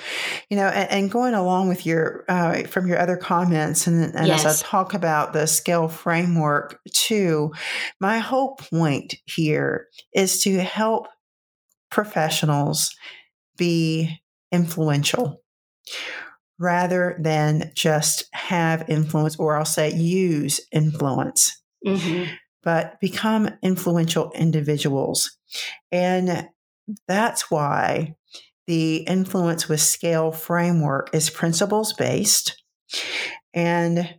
You 0.50 0.58
know, 0.58 0.68
and, 0.68 0.90
and 0.90 1.12
going 1.12 1.34
along 1.34 1.68
with 1.68 1.86
your 1.86 2.24
uh, 2.30 2.64
from 2.64 2.88
your 2.88 3.00
other 3.00 3.18
comments, 3.18 3.86
and, 3.86 4.16
and 4.16 4.28
yes. 4.28 4.46
as 4.46 4.62
I 4.62 4.66
talk 4.66 4.94
about 4.94 5.34
the 5.34 5.46
scale 5.46 5.90
framework 5.90 6.80
too, 6.94 7.52
my 8.00 8.20
whole 8.20 8.56
point 8.56 9.16
here 9.26 9.88
is 10.14 10.42
to 10.44 10.62
help 10.62 11.08
professionals 11.92 12.96
be 13.58 14.22
influential 14.54 15.42
rather 16.60 17.18
than 17.20 17.72
just 17.76 18.26
have 18.34 18.90
influence, 18.90 19.36
or 19.38 19.58
I'll 19.58 19.66
say 19.66 19.92
use 19.94 20.62
influence, 20.72 21.62
mm-hmm. 21.86 22.32
but 22.64 23.00
become 23.00 23.50
influential 23.62 24.32
individuals. 24.36 25.38
And 25.92 26.48
that's 27.08 27.50
why 27.50 28.16
the 28.68 28.98
influence 28.98 29.68
with 29.68 29.82
scale 29.82 30.32
framework 30.32 31.10
is 31.14 31.30
principles 31.30 31.94
based. 31.94 32.62
And 33.54 34.16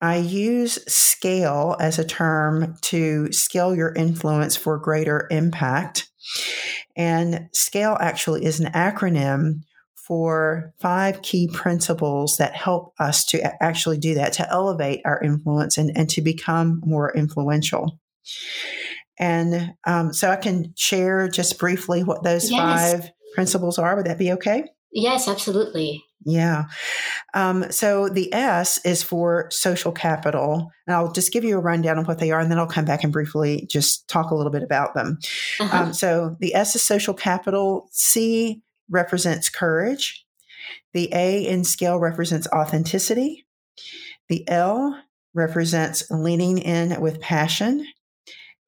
I 0.00 0.16
use 0.16 0.78
scale 0.92 1.76
as 1.80 1.98
a 1.98 2.04
term 2.04 2.76
to 2.82 3.32
scale 3.32 3.74
your 3.74 3.94
influence 3.94 4.56
for 4.56 4.78
greater 4.78 5.26
impact. 5.30 6.08
And 6.96 7.48
SCALE 7.52 7.96
actually 8.00 8.44
is 8.44 8.60
an 8.60 8.72
acronym 8.72 9.60
for 10.06 10.72
five 10.78 11.20
key 11.22 11.48
principles 11.52 12.36
that 12.36 12.54
help 12.54 12.94
us 13.00 13.24
to 13.24 13.62
actually 13.62 13.98
do 13.98 14.14
that, 14.14 14.32
to 14.34 14.48
elevate 14.50 15.00
our 15.04 15.20
influence 15.20 15.76
and, 15.78 15.90
and 15.96 16.08
to 16.10 16.22
become 16.22 16.80
more 16.84 17.12
influential. 17.16 17.98
And 19.18 19.74
um, 19.86 20.12
so 20.12 20.30
I 20.30 20.36
can 20.36 20.72
share 20.76 21.28
just 21.28 21.58
briefly 21.58 22.04
what 22.04 22.22
those 22.22 22.50
yes. 22.50 22.92
five 22.92 23.10
principles 23.34 23.78
are. 23.78 23.96
Would 23.96 24.06
that 24.06 24.18
be 24.18 24.32
okay? 24.32 24.64
Yes, 24.92 25.26
absolutely. 25.26 26.04
Yeah. 26.24 26.64
Um, 27.34 27.70
so 27.70 28.08
the 28.08 28.32
S 28.32 28.84
is 28.84 29.02
for 29.02 29.48
social 29.50 29.92
capital. 29.92 30.70
And 30.86 30.96
I'll 30.96 31.12
just 31.12 31.32
give 31.32 31.44
you 31.44 31.56
a 31.56 31.60
rundown 31.60 31.98
of 31.98 32.08
what 32.08 32.18
they 32.18 32.30
are, 32.30 32.40
and 32.40 32.50
then 32.50 32.58
I'll 32.58 32.66
come 32.66 32.84
back 32.84 33.04
and 33.04 33.12
briefly 33.12 33.66
just 33.70 34.08
talk 34.08 34.30
a 34.30 34.34
little 34.34 34.52
bit 34.52 34.62
about 34.62 34.94
them. 34.94 35.18
Uh-huh. 35.60 35.84
Um, 35.84 35.92
so 35.92 36.36
the 36.40 36.54
S 36.54 36.74
is 36.76 36.82
social 36.82 37.14
capital. 37.14 37.88
C 37.92 38.62
represents 38.90 39.48
courage. 39.48 40.24
The 40.94 41.10
A 41.12 41.46
in 41.46 41.64
scale 41.64 41.98
represents 41.98 42.48
authenticity. 42.48 43.46
The 44.28 44.48
L 44.48 45.00
represents 45.34 46.10
leaning 46.10 46.58
in 46.58 47.00
with 47.00 47.20
passion. 47.20 47.86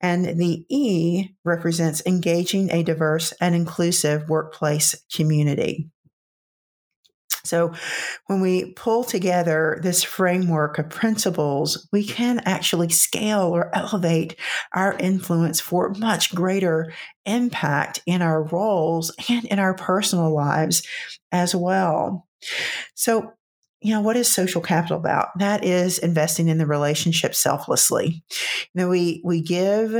And 0.00 0.38
the 0.38 0.64
E 0.68 1.30
represents 1.44 2.02
engaging 2.06 2.70
a 2.70 2.84
diverse 2.84 3.32
and 3.40 3.54
inclusive 3.54 4.28
workplace 4.28 4.94
community. 5.12 5.90
So, 7.44 7.72
when 8.26 8.40
we 8.40 8.72
pull 8.72 9.04
together 9.04 9.78
this 9.82 10.02
framework 10.02 10.78
of 10.78 10.90
principles, 10.90 11.88
we 11.92 12.04
can 12.04 12.40
actually 12.40 12.90
scale 12.90 13.54
or 13.54 13.74
elevate 13.74 14.36
our 14.72 14.96
influence 14.98 15.60
for 15.60 15.94
much 15.98 16.34
greater 16.34 16.92
impact 17.26 18.00
in 18.06 18.22
our 18.22 18.42
roles 18.42 19.14
and 19.28 19.44
in 19.46 19.58
our 19.58 19.74
personal 19.74 20.34
lives 20.34 20.82
as 21.32 21.54
well. 21.54 22.26
So, 22.94 23.32
you 23.80 23.94
know, 23.94 24.00
what 24.00 24.16
is 24.16 24.32
social 24.32 24.60
capital 24.60 24.98
about? 24.98 25.38
That 25.38 25.64
is 25.64 25.98
investing 25.98 26.48
in 26.48 26.58
the 26.58 26.66
relationship 26.66 27.34
selflessly. 27.34 28.24
You 28.74 28.82
know, 28.82 28.88
we 28.88 29.22
we 29.24 29.40
give 29.40 29.94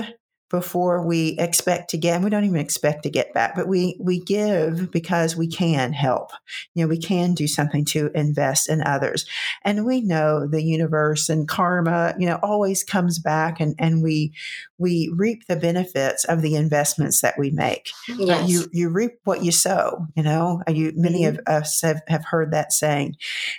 before 0.51 1.05
we 1.05 1.37
expect 1.39 1.91
to 1.91 1.99
get 1.99 2.15
and 2.15 2.25
we 2.25 2.31
don't 2.31 2.45
even 2.45 2.57
expect 2.57 3.03
to 3.03 3.11
get 3.11 3.35
back 3.35 3.55
but 3.55 3.69
we 3.69 3.97
we 4.01 4.19
give 4.21 4.91
because 4.91 5.37
we 5.37 5.47
can 5.47 5.93
help 5.93 6.31
you 6.75 6.83
know 6.83 6.89
we 6.89 6.99
can 6.99 7.35
do 7.35 7.47
something 7.47 7.85
to 7.85 8.11
invest 8.15 8.69
in 8.69 8.83
others 8.83 9.27
and 9.65 9.85
we 9.85 10.01
know 10.01 10.47
the 10.47 10.63
universe 10.63 11.29
and 11.29 11.49
karma 11.49 12.15
you 12.19 12.27
know 12.27 12.39
always 12.43 12.83
comes 12.83 13.19
back 13.19 13.61
and 13.61 13.75
and 13.79 14.03
we 14.03 14.33
we 14.79 15.13
reap 15.15 15.47
the 15.49 15.57
benefits 15.57 16.25
of 16.25 16.41
the 16.41 16.55
investments 16.55 17.21
that 17.21 17.39
we 17.39 17.51
make 17.51 17.91
yes. 18.09 18.43
Uh, 18.43 18.47
you 18.47 18.65
you 18.73 18.89
reap 18.89 19.19
what 19.25 19.45
you 19.45 19.53
sow 19.53 20.07
you 20.17 20.23
know 20.23 20.63
uh, 20.67 20.73
you 20.73 20.93
many 20.97 21.23
mm-hmm. 21.23 21.39
of 21.39 21.43
us 21.47 21.83
have, 21.83 22.01
have 22.09 22.25
heard 22.25 22.53
that 22.53 22.73
saying 22.73 23.17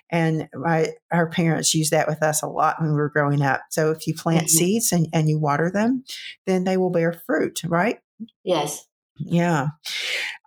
and 0.10 0.50
my 0.56 0.88
our 1.12 1.30
parents 1.30 1.76
used 1.76 1.92
that 1.92 2.08
with 2.08 2.24
us 2.24 2.42
a 2.42 2.48
lot 2.48 2.82
when 2.82 2.90
we 2.90 2.96
were 2.96 3.10
growing 3.10 3.44
up 3.44 3.62
so 3.70 3.92
if 3.92 4.08
you 4.08 4.16
plant 4.16 4.46
mm-hmm. 4.46 4.58
seeds 4.58 4.92
and, 4.92 5.08
and 5.14 5.30
you 5.30 5.38
water 5.38 5.70
them 5.70 6.04
then 6.48 6.64
they 6.64 6.79
will 6.80 6.90
bear 6.90 7.22
fruit, 7.26 7.62
right? 7.66 8.00
Yes. 8.44 8.86
Yeah. 9.18 9.68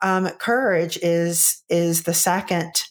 Um, 0.02 0.28
courage 0.30 0.98
is 1.02 1.62
is 1.68 2.02
the 2.02 2.14
second 2.14 2.84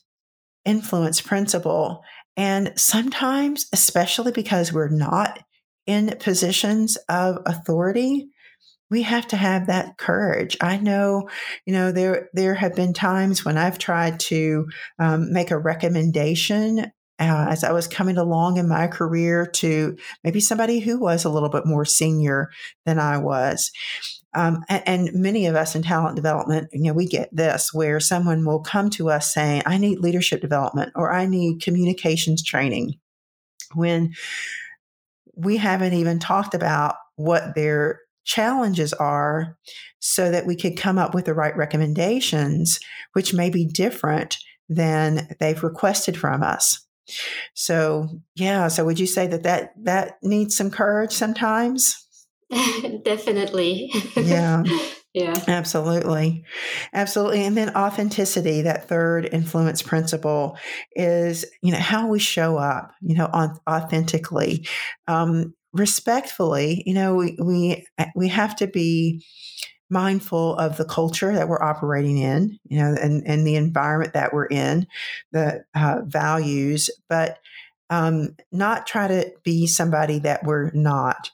influence 0.65 1.21
principle. 1.21 2.03
And 2.37 2.73
sometimes, 2.77 3.67
especially 3.73 4.31
because 4.31 4.71
we're 4.71 4.89
not 4.89 5.39
in 5.85 6.15
positions 6.19 6.97
of 7.09 7.39
authority, 7.45 8.29
we 8.89 9.01
have 9.03 9.27
to 9.29 9.37
have 9.37 9.67
that 9.67 9.97
courage. 9.97 10.57
I 10.61 10.77
know, 10.77 11.29
you 11.65 11.73
know, 11.73 11.91
there 11.91 12.29
there 12.33 12.53
have 12.55 12.75
been 12.75 12.93
times 12.93 13.43
when 13.43 13.57
I've 13.57 13.79
tried 13.79 14.19
to 14.21 14.67
um, 14.99 15.33
make 15.33 15.51
a 15.51 15.57
recommendation 15.57 16.91
uh, 17.19 17.47
as 17.49 17.63
I 17.63 17.71
was 17.71 17.87
coming 17.87 18.17
along 18.17 18.57
in 18.57 18.67
my 18.67 18.87
career 18.87 19.45
to 19.45 19.97
maybe 20.23 20.39
somebody 20.39 20.79
who 20.79 20.99
was 20.99 21.23
a 21.23 21.29
little 21.29 21.49
bit 21.49 21.65
more 21.65 21.85
senior 21.85 22.49
than 22.85 22.99
I 22.99 23.17
was. 23.17 23.71
Um, 24.33 24.63
and, 24.69 24.83
and, 24.87 25.09
many 25.13 25.45
of 25.45 25.55
us 25.55 25.75
in 25.75 25.83
talent 25.83 26.15
development, 26.15 26.69
you 26.71 26.83
know, 26.83 26.93
we 26.93 27.05
get 27.05 27.27
this 27.35 27.73
where 27.73 27.99
someone 27.99 28.45
will 28.45 28.61
come 28.61 28.89
to 28.91 29.09
us 29.09 29.33
saying, 29.33 29.61
I 29.65 29.77
need 29.77 29.99
leadership 29.99 30.39
development 30.39 30.93
or 30.95 31.11
I 31.11 31.25
need 31.25 31.61
communications 31.61 32.41
training 32.41 32.93
when 33.73 34.13
we 35.35 35.57
haven't 35.57 35.93
even 35.93 36.19
talked 36.19 36.53
about 36.53 36.95
what 37.15 37.55
their 37.55 37.99
challenges 38.23 38.93
are 38.93 39.57
so 39.99 40.31
that 40.31 40.45
we 40.45 40.55
could 40.55 40.77
come 40.77 40.97
up 40.97 41.13
with 41.13 41.25
the 41.25 41.33
right 41.33 41.55
recommendations, 41.55 42.79
which 43.13 43.33
may 43.33 43.49
be 43.49 43.65
different 43.65 44.37
than 44.69 45.27
they've 45.39 45.63
requested 45.63 46.17
from 46.17 46.41
us. 46.41 46.85
So, 47.53 48.07
yeah. 48.35 48.67
So, 48.67 48.85
would 48.85 48.99
you 48.99 49.07
say 49.07 49.27
that 49.27 49.43
that, 49.43 49.73
that 49.83 50.17
needs 50.21 50.55
some 50.55 50.71
courage 50.71 51.13
sometimes? 51.13 52.07
Definitely. 53.03 53.91
Yeah. 54.15 54.63
yeah. 55.13 55.33
Absolutely. 55.47 56.43
Absolutely. 56.93 57.43
And 57.43 57.55
then 57.55 57.75
authenticity, 57.75 58.63
that 58.63 58.87
third 58.87 59.29
influence 59.31 59.81
principle 59.81 60.57
is, 60.95 61.45
you 61.61 61.71
know, 61.71 61.79
how 61.79 62.07
we 62.07 62.19
show 62.19 62.57
up, 62.57 62.91
you 63.01 63.15
know, 63.15 63.29
authentically, 63.67 64.67
um, 65.07 65.53
respectfully, 65.73 66.83
you 66.85 66.93
know, 66.93 67.15
we, 67.15 67.37
we, 67.41 67.85
we 68.15 68.27
have 68.27 68.55
to 68.57 68.67
be 68.67 69.23
mindful 69.91 70.55
of 70.55 70.77
the 70.77 70.85
culture 70.85 71.33
that 71.33 71.47
we're 71.47 71.61
operating 71.61 72.17
in, 72.17 72.57
you 72.63 72.79
know, 72.79 72.95
and, 72.99 73.27
and 73.27 73.45
the 73.45 73.55
environment 73.55 74.13
that 74.13 74.33
we're 74.33 74.45
in, 74.45 74.87
the 75.31 75.63
uh, 75.75 75.99
values, 76.05 76.89
but 77.09 77.37
um, 77.89 78.35
not 78.51 78.87
try 78.87 79.07
to 79.07 79.31
be 79.43 79.67
somebody 79.67 80.17
that 80.19 80.43
we're 80.45 80.71
not. 80.71 81.29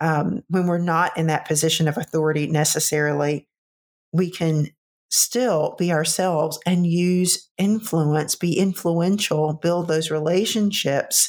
Um, 0.00 0.44
when 0.48 0.68
we're 0.68 0.78
not 0.78 1.16
in 1.16 1.26
that 1.26 1.48
position 1.48 1.88
of 1.88 1.98
authority 1.98 2.46
necessarily, 2.46 3.48
we 4.12 4.30
can 4.30 4.68
still 5.10 5.74
be 5.78 5.90
ourselves 5.90 6.60
and 6.64 6.86
use 6.86 7.50
influence, 7.58 8.36
be 8.36 8.56
influential, 8.56 9.54
build 9.54 9.88
those 9.88 10.10
relationships, 10.10 11.28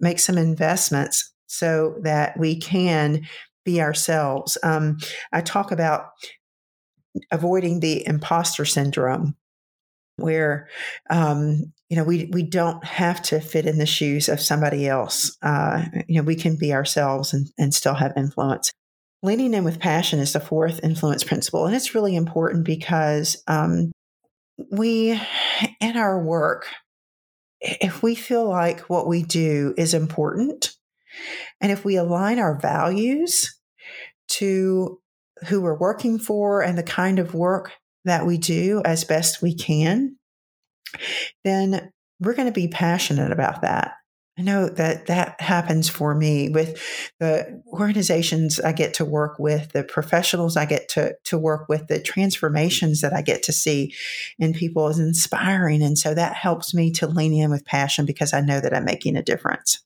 make 0.00 0.18
some 0.18 0.38
investments 0.38 1.30
so 1.46 1.96
that 2.02 2.38
we 2.38 2.56
can 2.56 3.26
be 3.64 3.80
ourselves. 3.80 4.56
Um, 4.62 4.98
I 5.32 5.40
talk 5.40 5.72
about 5.72 6.06
avoiding 7.30 7.80
the 7.80 8.06
imposter 8.06 8.64
syndrome 8.64 9.36
where 10.16 10.68
um, 11.08 11.72
you 11.88 11.96
know 11.96 12.04
we 12.04 12.28
we 12.32 12.42
don't 12.42 12.84
have 12.84 13.20
to 13.22 13.40
fit 13.40 13.66
in 13.66 13.78
the 13.78 13.86
shoes 13.86 14.28
of 14.28 14.40
somebody 14.40 14.86
else 14.86 15.36
uh, 15.42 15.84
you 16.08 16.20
know 16.20 16.24
we 16.24 16.36
can 16.36 16.56
be 16.56 16.72
ourselves 16.72 17.32
and, 17.32 17.48
and 17.58 17.74
still 17.74 17.94
have 17.94 18.12
influence 18.16 18.70
leaning 19.22 19.52
in 19.54 19.64
with 19.64 19.80
passion 19.80 20.18
is 20.18 20.32
the 20.32 20.40
fourth 20.40 20.80
influence 20.82 21.24
principle 21.24 21.66
and 21.66 21.74
it's 21.74 21.94
really 21.94 22.14
important 22.14 22.64
because 22.64 23.42
um, 23.48 23.90
we 24.70 25.20
in 25.80 25.96
our 25.96 26.22
work 26.22 26.66
if 27.60 28.02
we 28.02 28.14
feel 28.14 28.48
like 28.48 28.80
what 28.88 29.06
we 29.06 29.22
do 29.22 29.74
is 29.76 29.92
important 29.92 30.76
and 31.60 31.72
if 31.72 31.84
we 31.84 31.96
align 31.96 32.38
our 32.38 32.58
values 32.58 33.58
to 34.28 35.00
who 35.48 35.60
we're 35.60 35.78
working 35.78 36.18
for 36.18 36.62
and 36.62 36.76
the 36.76 36.82
kind 36.82 37.18
of 37.18 37.34
work 37.34 37.72
that 38.04 38.26
we 38.26 38.38
do 38.38 38.82
as 38.84 39.04
best 39.04 39.42
we 39.42 39.54
can, 39.54 40.16
then 41.44 41.92
we're 42.20 42.34
going 42.34 42.48
to 42.48 42.52
be 42.52 42.68
passionate 42.68 43.32
about 43.32 43.62
that. 43.62 43.94
I 44.38 44.42
know 44.42 44.70
that 44.70 45.06
that 45.06 45.38
happens 45.40 45.90
for 45.90 46.14
me 46.14 46.48
with 46.48 46.80
the 47.18 47.62
organizations 47.66 48.58
I 48.58 48.72
get 48.72 48.94
to 48.94 49.04
work 49.04 49.38
with, 49.38 49.72
the 49.72 49.84
professionals 49.84 50.56
I 50.56 50.64
get 50.64 50.88
to, 50.90 51.14
to 51.24 51.36
work 51.36 51.68
with, 51.68 51.88
the 51.88 52.00
transformations 52.00 53.02
that 53.02 53.12
I 53.12 53.20
get 53.20 53.42
to 53.44 53.52
see 53.52 53.94
in 54.38 54.54
people 54.54 54.88
is 54.88 54.98
inspiring. 54.98 55.82
And 55.82 55.98
so 55.98 56.14
that 56.14 56.36
helps 56.36 56.72
me 56.72 56.90
to 56.92 57.06
lean 57.06 57.34
in 57.34 57.50
with 57.50 57.66
passion 57.66 58.06
because 58.06 58.32
I 58.32 58.40
know 58.40 58.60
that 58.60 58.74
I'm 58.74 58.84
making 58.84 59.16
a 59.16 59.22
difference. 59.22 59.82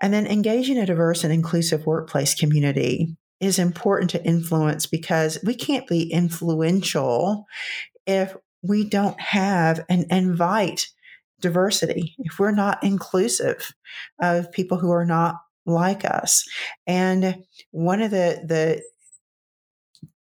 And 0.00 0.12
then 0.12 0.26
engaging 0.26 0.78
a 0.78 0.86
diverse 0.86 1.24
and 1.24 1.32
inclusive 1.32 1.86
workplace 1.86 2.34
community 2.34 3.16
is 3.40 3.58
important 3.58 4.10
to 4.10 4.24
influence 4.24 4.86
because 4.86 5.38
we 5.44 5.54
can't 5.54 5.86
be 5.86 6.10
influential 6.10 7.46
if 8.06 8.34
we 8.62 8.84
don't 8.84 9.20
have 9.20 9.84
and 9.88 10.06
invite 10.10 10.86
diversity, 11.40 12.14
if 12.18 12.38
we're 12.38 12.50
not 12.50 12.82
inclusive 12.84 13.72
of 14.20 14.52
people 14.52 14.78
who 14.78 14.90
are 14.90 15.06
not 15.06 15.36
like 15.66 16.04
us. 16.04 16.44
And 16.86 17.44
one 17.70 18.02
of 18.02 18.10
the 18.10 18.42
the 18.46 18.82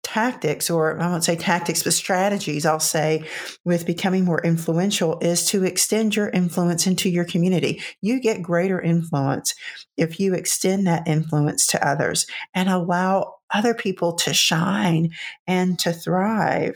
tactics, 0.09 0.71
or 0.71 0.99
I 0.99 1.07
won't 1.07 1.23
say 1.23 1.35
tactics, 1.35 1.83
but 1.83 1.93
strategies, 1.93 2.65
I'll 2.65 2.79
say, 2.79 3.25
with 3.63 3.85
becoming 3.85 4.25
more 4.25 4.41
influential 4.41 5.19
is 5.19 5.45
to 5.47 5.63
extend 5.63 6.15
your 6.15 6.29
influence 6.29 6.87
into 6.87 7.09
your 7.09 7.25
community. 7.25 7.81
You 8.01 8.19
get 8.19 8.41
greater 8.41 8.81
influence 8.81 9.53
if 9.97 10.19
you 10.19 10.33
extend 10.33 10.87
that 10.87 11.07
influence 11.07 11.67
to 11.67 11.87
others 11.87 12.25
and 12.55 12.69
allow 12.69 13.35
other 13.53 13.75
people 13.75 14.13
to 14.13 14.33
shine 14.33 15.11
and 15.45 15.77
to 15.79 15.93
thrive. 15.93 16.75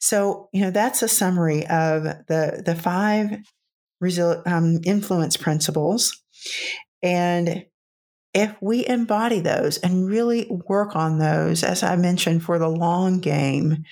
So, 0.00 0.48
you 0.52 0.62
know, 0.62 0.70
that's 0.70 1.02
a 1.02 1.08
summary 1.08 1.66
of 1.66 2.04
the, 2.04 2.62
the 2.64 2.74
five 2.74 3.38
resil- 4.02 4.46
um, 4.46 4.80
influence 4.84 5.36
principles. 5.36 6.22
And 7.02 7.66
if 8.38 8.54
we 8.60 8.86
embody 8.86 9.40
those 9.40 9.78
and 9.78 10.06
really 10.06 10.46
work 10.68 10.94
on 10.94 11.18
those, 11.18 11.64
as 11.64 11.82
I 11.82 11.96
mentioned, 11.96 12.44
for 12.44 12.56
the 12.56 12.68
long 12.68 13.18
game, 13.18 13.82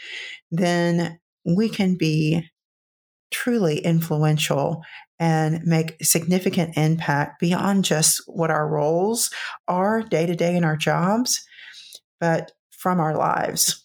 then 0.53 1.19
we 1.45 1.69
can 1.69 1.97
be 1.97 2.49
truly 3.33 3.79
influential 3.79 4.83
and 5.19 5.65
make 5.65 5.97
significant 6.01 6.77
impact 6.77 7.41
beyond 7.41 7.85
just 7.85 8.23
what 8.27 8.53
our 8.53 8.69
roles 8.69 9.31
are 9.67 10.01
day 10.03 10.27
to 10.27 10.37
day 10.37 10.55
in 10.55 10.63
our 10.63 10.77
jobs, 10.77 11.45
but 12.21 12.53
from 12.71 13.01
our 13.01 13.17
lives. 13.17 13.85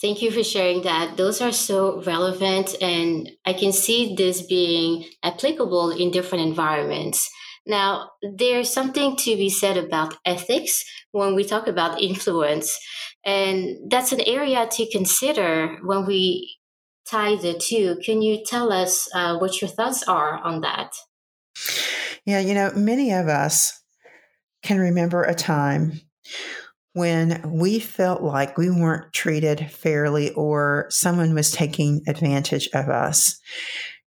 Thank 0.00 0.20
you 0.20 0.32
for 0.32 0.42
sharing 0.42 0.82
that. 0.82 1.16
Those 1.16 1.40
are 1.40 1.52
so 1.52 2.02
relevant, 2.02 2.74
and 2.82 3.30
I 3.46 3.52
can 3.52 3.72
see 3.72 4.16
this 4.16 4.42
being 4.42 5.04
applicable 5.22 5.90
in 5.90 6.10
different 6.10 6.44
environments. 6.44 7.30
Now, 7.66 8.10
there's 8.22 8.72
something 8.72 9.16
to 9.16 9.36
be 9.36 9.48
said 9.48 9.76
about 9.76 10.16
ethics 10.24 10.84
when 11.12 11.34
we 11.34 11.44
talk 11.44 11.68
about 11.68 12.00
influence. 12.02 12.76
And 13.24 13.90
that's 13.90 14.12
an 14.12 14.20
area 14.22 14.66
to 14.72 14.90
consider 14.90 15.78
when 15.84 16.06
we 16.06 16.56
tie 17.08 17.36
the 17.36 17.54
two. 17.54 17.98
Can 18.04 18.22
you 18.22 18.42
tell 18.44 18.72
us 18.72 19.08
uh, 19.14 19.38
what 19.38 19.60
your 19.60 19.68
thoughts 19.68 20.02
are 20.08 20.38
on 20.38 20.62
that? 20.62 20.92
Yeah, 22.24 22.40
you 22.40 22.54
know, 22.54 22.72
many 22.74 23.12
of 23.12 23.28
us 23.28 23.80
can 24.62 24.78
remember 24.78 25.22
a 25.22 25.34
time 25.34 26.00
when 26.94 27.40
we 27.44 27.78
felt 27.78 28.22
like 28.22 28.58
we 28.58 28.70
weren't 28.70 29.12
treated 29.12 29.70
fairly 29.70 30.30
or 30.32 30.86
someone 30.90 31.34
was 31.34 31.50
taking 31.50 32.02
advantage 32.06 32.68
of 32.74 32.88
us. 32.88 33.40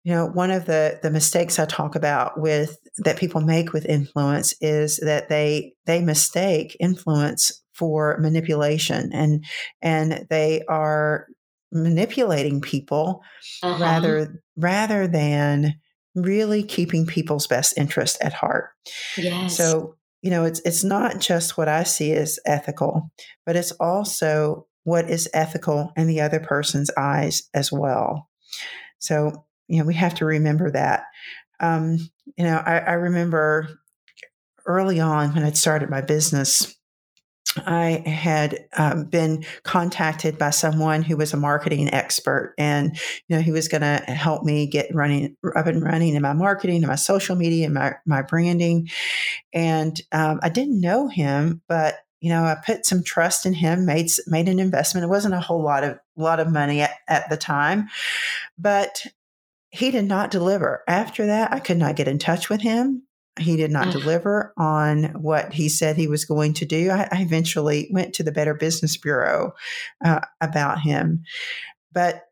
You 0.05 0.13
know, 0.13 0.27
one 0.27 0.51
of 0.51 0.67
the 0.67 1.01
the 1.03 1.11
mistakes 1.11 1.59
I 1.59 1.65
talk 1.65 1.95
about 1.97 2.39
with 2.41 2.77
that 2.99 3.19
people 3.19 3.41
make 3.41 3.73
with 3.73 3.87
influence 3.87 4.55
is 4.61 4.99
that 4.99 5.29
they 5.29 5.75
they 5.87 6.01
mistake 6.01 6.77
influence 6.79 7.63
for 7.73 8.19
manipulation 8.21 9.11
and 9.13 9.45
and 9.83 10.27
they 10.31 10.63
are 10.69 11.27
manipulating 11.73 12.61
people 12.61 13.23
uh-huh. 13.63 13.83
rather 13.83 14.43
rather 14.57 15.07
than 15.07 15.75
really 16.15 16.63
keeping 16.63 17.07
people's 17.07 17.47
best 17.47 17.77
interest 17.77 18.17
at 18.21 18.33
heart. 18.33 18.71
Yes. 19.17 19.57
So, 19.57 19.97
you 20.23 20.31
know, 20.31 20.45
it's 20.45 20.61
it's 20.65 20.85
not 20.85 21.19
just 21.19 21.59
what 21.59 21.69
I 21.69 21.83
see 21.83 22.13
as 22.13 22.39
ethical, 22.47 23.11
but 23.45 23.57
it's 23.57 23.73
also 23.73 24.67
what 24.85 25.11
is 25.11 25.29
ethical 25.35 25.93
in 25.97 26.07
the 26.07 26.21
other 26.21 26.41
person's 26.41 26.91
eyes 26.97 27.49
as 27.53 27.73
well. 27.73 28.29
So, 28.99 29.45
you 29.69 29.79
know, 29.79 29.85
we 29.85 29.95
have 29.95 30.15
to 30.17 30.25
remember 30.25 30.71
that. 30.71 31.05
Um, 31.61 31.99
you 32.37 32.45
know, 32.45 32.57
I, 32.57 32.79
I 32.79 32.93
remember 32.93 33.69
early 34.67 35.01
on 35.01 35.35
when 35.35 35.45
I'd 35.45 35.57
started 35.57 35.91
my 35.91 36.01
business, 36.01 36.75
I 37.59 38.03
had 38.07 38.67
um, 38.77 39.05
been 39.05 39.45
contacted 39.63 40.39
by 40.39 40.51
someone 40.51 41.03
who 41.03 41.17
was 41.17 41.33
a 41.33 41.37
marketing 41.37 41.93
expert, 41.93 42.55
and 42.59 42.99
you 43.29 43.37
know 43.37 43.43
he 43.43 43.53
was 43.53 43.69
going 43.69 43.83
to 43.83 43.97
help 44.13 44.43
me 44.43 44.67
get 44.67 44.93
running 44.95 45.37
up 45.55 45.67
and 45.67 45.83
running 45.83 46.15
in 46.15 46.23
my 46.23 46.33
marketing 46.33 46.77
and 46.77 46.87
my 46.87 46.97
social 46.97 47.37
media 47.37 47.67
and 47.67 47.75
my 47.75 47.95
my 48.07 48.23
branding. 48.23 48.89
And 49.53 50.01
um, 50.13 50.41
I 50.43 50.49
didn't 50.49 50.81
know 50.81 51.09
him, 51.09 51.63
but 51.69 51.97
you 52.21 52.31
know 52.31 52.43
I 52.45 52.57
put 52.57 52.87
some 52.87 53.05
trust 53.05 53.47
in 53.47 53.55
him, 53.55 53.87
made 53.87 54.09
made 54.27 54.49
an 54.49 54.59
investment. 54.59 55.05
It 55.05 55.11
wasn't 55.11 55.35
a 55.35 55.41
whole 55.41 55.63
lot 55.63 55.85
of 55.85 55.99
lot 56.17 56.41
of 56.41 56.51
money 56.51 56.81
at, 56.81 56.95
at 57.09 57.31
the 57.31 57.37
time, 57.37 57.89
but 58.59 59.07
he 59.75 59.91
did 59.91 60.05
not 60.05 60.31
deliver. 60.31 60.85
After 60.87 61.27
that, 61.27 61.53
I 61.53 61.59
could 61.59 61.79
not 61.79 61.97
get 61.97 62.07
in 62.07 62.21
touch 62.21 62.49
with 62.49 62.61
him. 62.61 63.03
He 63.41 63.57
did 63.57 63.73
not 63.73 63.91
deliver 63.91 64.55
on 64.57 65.07
what 65.21 65.53
he 65.53 65.69
said 65.69 65.97
he 65.97 66.07
was 66.07 66.25
going 66.25 66.55
to 66.55 66.65
do. 66.65 66.91
I, 66.91 67.09
I 67.11 67.23
eventually 67.23 67.89
went 67.91 68.15
to 68.15 68.23
the 68.23 68.31
Better 68.31 68.55
Business 68.55 68.97
Bureau 68.97 69.53
uh, 70.05 70.21
about 70.41 70.81
him. 70.81 71.25
But 71.93 72.23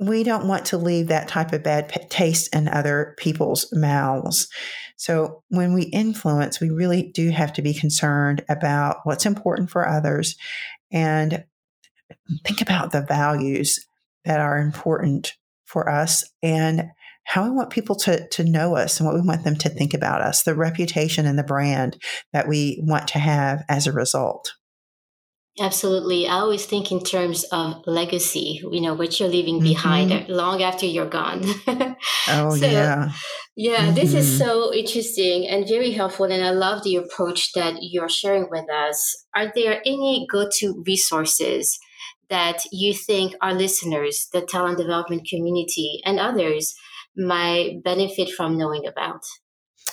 we 0.00 0.24
don't 0.24 0.48
want 0.48 0.66
to 0.66 0.78
leave 0.78 1.06
that 1.06 1.28
type 1.28 1.52
of 1.52 1.62
bad 1.62 1.88
p- 1.88 2.00
taste 2.08 2.52
in 2.52 2.66
other 2.66 3.14
people's 3.16 3.72
mouths. 3.72 4.48
So 4.96 5.44
when 5.50 5.74
we 5.74 5.84
influence, 5.84 6.60
we 6.60 6.70
really 6.70 7.12
do 7.14 7.30
have 7.30 7.52
to 7.52 7.62
be 7.62 7.72
concerned 7.72 8.44
about 8.48 8.96
what's 9.04 9.26
important 9.26 9.70
for 9.70 9.88
others 9.88 10.34
and 10.90 11.44
think 12.44 12.60
about 12.60 12.90
the 12.90 13.02
values 13.02 13.78
that 14.24 14.40
are 14.40 14.58
important 14.58 15.34
for 15.64 15.88
us 15.88 16.24
and 16.42 16.90
how 17.24 17.44
we 17.44 17.50
want 17.50 17.70
people 17.70 17.96
to, 17.96 18.28
to 18.28 18.44
know 18.44 18.76
us 18.76 19.00
and 19.00 19.06
what 19.06 19.14
we 19.14 19.26
want 19.26 19.44
them 19.44 19.56
to 19.56 19.68
think 19.68 19.94
about 19.94 20.20
us, 20.20 20.42
the 20.42 20.54
reputation 20.54 21.26
and 21.26 21.38
the 21.38 21.42
brand 21.42 21.96
that 22.32 22.46
we 22.46 22.80
want 22.82 23.08
to 23.08 23.18
have 23.18 23.64
as 23.68 23.86
a 23.86 23.92
result. 23.92 24.54
Absolutely. 25.60 26.26
I 26.26 26.40
always 26.40 26.66
think 26.66 26.90
in 26.90 27.00
terms 27.00 27.44
of 27.52 27.76
legacy, 27.86 28.60
you 28.72 28.80
know, 28.80 28.94
what 28.94 29.20
you're 29.20 29.28
leaving 29.28 29.60
behind 29.60 30.10
mm-hmm. 30.10 30.32
long 30.32 30.62
after 30.62 30.84
you're 30.84 31.08
gone. 31.08 31.42
oh, 32.28 32.56
so, 32.56 32.66
yeah. 32.66 33.12
Yeah, 33.56 33.86
mm-hmm. 33.86 33.94
this 33.94 34.14
is 34.14 34.28
mm-hmm. 34.28 34.38
so 34.38 34.74
interesting 34.74 35.46
and 35.46 35.66
very 35.68 35.92
helpful. 35.92 36.24
And 36.24 36.44
I 36.44 36.50
love 36.50 36.82
the 36.82 36.96
approach 36.96 37.52
that 37.52 37.76
you're 37.82 38.08
sharing 38.08 38.48
with 38.50 38.68
us. 38.68 39.14
Are 39.36 39.52
there 39.54 39.80
any 39.86 40.26
go 40.28 40.48
to 40.58 40.82
resources 40.84 41.78
that 42.30 42.62
you 42.72 42.94
think 42.94 43.34
our 43.40 43.54
listeners, 43.54 44.28
the 44.32 44.42
talent 44.42 44.78
development 44.78 45.26
community, 45.28 46.00
and 46.04 46.18
others 46.18 46.74
might 47.16 47.82
benefit 47.84 48.30
from 48.30 48.58
knowing 48.58 48.86
about? 48.86 49.22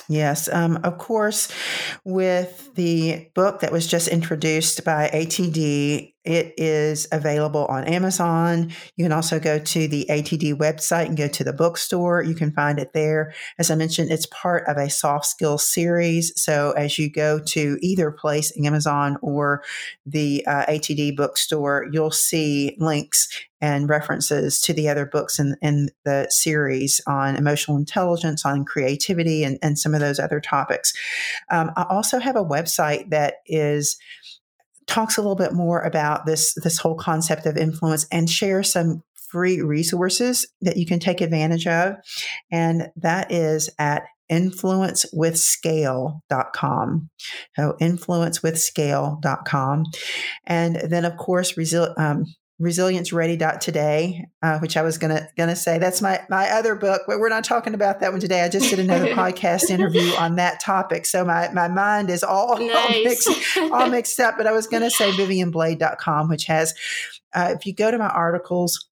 Yes, 0.08 0.48
um, 0.52 0.78
of 0.84 0.98
course, 0.98 1.52
with 2.04 2.74
the 2.74 3.28
book 3.34 3.60
that 3.60 3.72
was 3.72 3.86
just 3.86 4.08
introduced 4.08 4.84
by 4.84 5.10
ATD, 5.12 6.11
it 6.24 6.54
is 6.56 7.08
available 7.10 7.66
on 7.66 7.84
Amazon. 7.84 8.72
You 8.96 9.04
can 9.04 9.12
also 9.12 9.40
go 9.40 9.58
to 9.58 9.88
the 9.88 10.06
ATD 10.08 10.54
website 10.54 11.06
and 11.06 11.16
go 11.16 11.26
to 11.28 11.42
the 11.42 11.52
bookstore. 11.52 12.22
You 12.22 12.34
can 12.34 12.52
find 12.52 12.78
it 12.78 12.92
there. 12.92 13.34
As 13.58 13.70
I 13.70 13.74
mentioned, 13.74 14.10
it's 14.10 14.26
part 14.26 14.64
of 14.68 14.76
a 14.76 14.88
soft 14.88 15.26
skills 15.26 15.68
series. 15.68 16.32
So 16.40 16.72
as 16.72 16.98
you 16.98 17.10
go 17.10 17.40
to 17.40 17.78
either 17.80 18.12
place, 18.12 18.52
Amazon 18.62 19.16
or 19.20 19.64
the 20.06 20.46
uh, 20.46 20.66
ATD 20.66 21.16
bookstore, 21.16 21.88
you'll 21.90 22.12
see 22.12 22.76
links 22.78 23.28
and 23.62 23.88
references 23.88 24.60
to 24.60 24.72
the 24.72 24.88
other 24.88 25.06
books 25.06 25.38
in, 25.38 25.56
in 25.62 25.88
the 26.04 26.26
series 26.30 27.00
on 27.06 27.36
emotional 27.36 27.76
intelligence, 27.76 28.44
on 28.44 28.64
creativity, 28.64 29.44
and, 29.44 29.56
and 29.62 29.78
some 29.78 29.94
of 29.94 30.00
those 30.00 30.18
other 30.18 30.40
topics. 30.40 30.92
Um, 31.48 31.70
I 31.76 31.84
also 31.88 32.18
have 32.18 32.34
a 32.34 32.44
website 32.44 33.10
that 33.10 33.36
is 33.46 33.96
talks 34.86 35.16
a 35.16 35.20
little 35.20 35.36
bit 35.36 35.52
more 35.52 35.80
about 35.80 36.26
this 36.26 36.54
this 36.62 36.78
whole 36.78 36.96
concept 36.96 37.46
of 37.46 37.56
influence 37.56 38.06
and 38.10 38.28
share 38.28 38.62
some 38.62 39.02
free 39.30 39.62
resources 39.62 40.46
that 40.60 40.76
you 40.76 40.86
can 40.86 41.00
take 41.00 41.20
advantage 41.20 41.66
of. 41.66 41.94
And 42.50 42.88
that 42.96 43.32
is 43.32 43.70
at 43.78 44.04
influencewithscale.com 44.30 47.10
so 47.56 47.74
influencewithscale.com 47.80 49.84
and 50.46 50.76
then 50.76 51.04
of 51.04 51.16
course 51.18 51.52
resil- 51.52 51.98
um, 51.98 52.24
resilienceready.today, 52.62 54.26
uh, 54.42 54.58
which 54.60 54.76
I 54.76 54.82
was 54.82 54.96
gonna 54.96 55.28
gonna 55.36 55.56
say 55.56 55.78
that's 55.78 56.00
my 56.00 56.20
my 56.30 56.48
other 56.50 56.74
book, 56.74 57.02
but 57.06 57.18
we're 57.18 57.28
not 57.28 57.44
talking 57.44 57.74
about 57.74 58.00
that 58.00 58.12
one 58.12 58.20
today. 58.20 58.42
I 58.42 58.48
just 58.48 58.70
did 58.70 58.78
another 58.78 59.06
podcast 59.14 59.68
interview 59.68 60.12
on 60.14 60.36
that 60.36 60.60
topic, 60.60 61.04
so 61.04 61.24
my 61.24 61.50
my 61.52 61.68
mind 61.68 62.08
is 62.08 62.22
all, 62.22 62.56
nice. 62.58 62.74
all, 62.76 63.04
mixed, 63.04 63.58
all 63.72 63.88
mixed 63.88 64.20
up. 64.20 64.36
But 64.36 64.46
I 64.46 64.52
was 64.52 64.66
gonna 64.66 64.90
say 64.90 65.10
vivianblade.com, 65.10 66.28
which 66.28 66.44
has 66.44 66.74
uh, 67.34 67.54
if 67.56 67.66
you 67.66 67.74
go 67.74 67.90
to 67.90 67.98
my 67.98 68.08
articles 68.08 68.88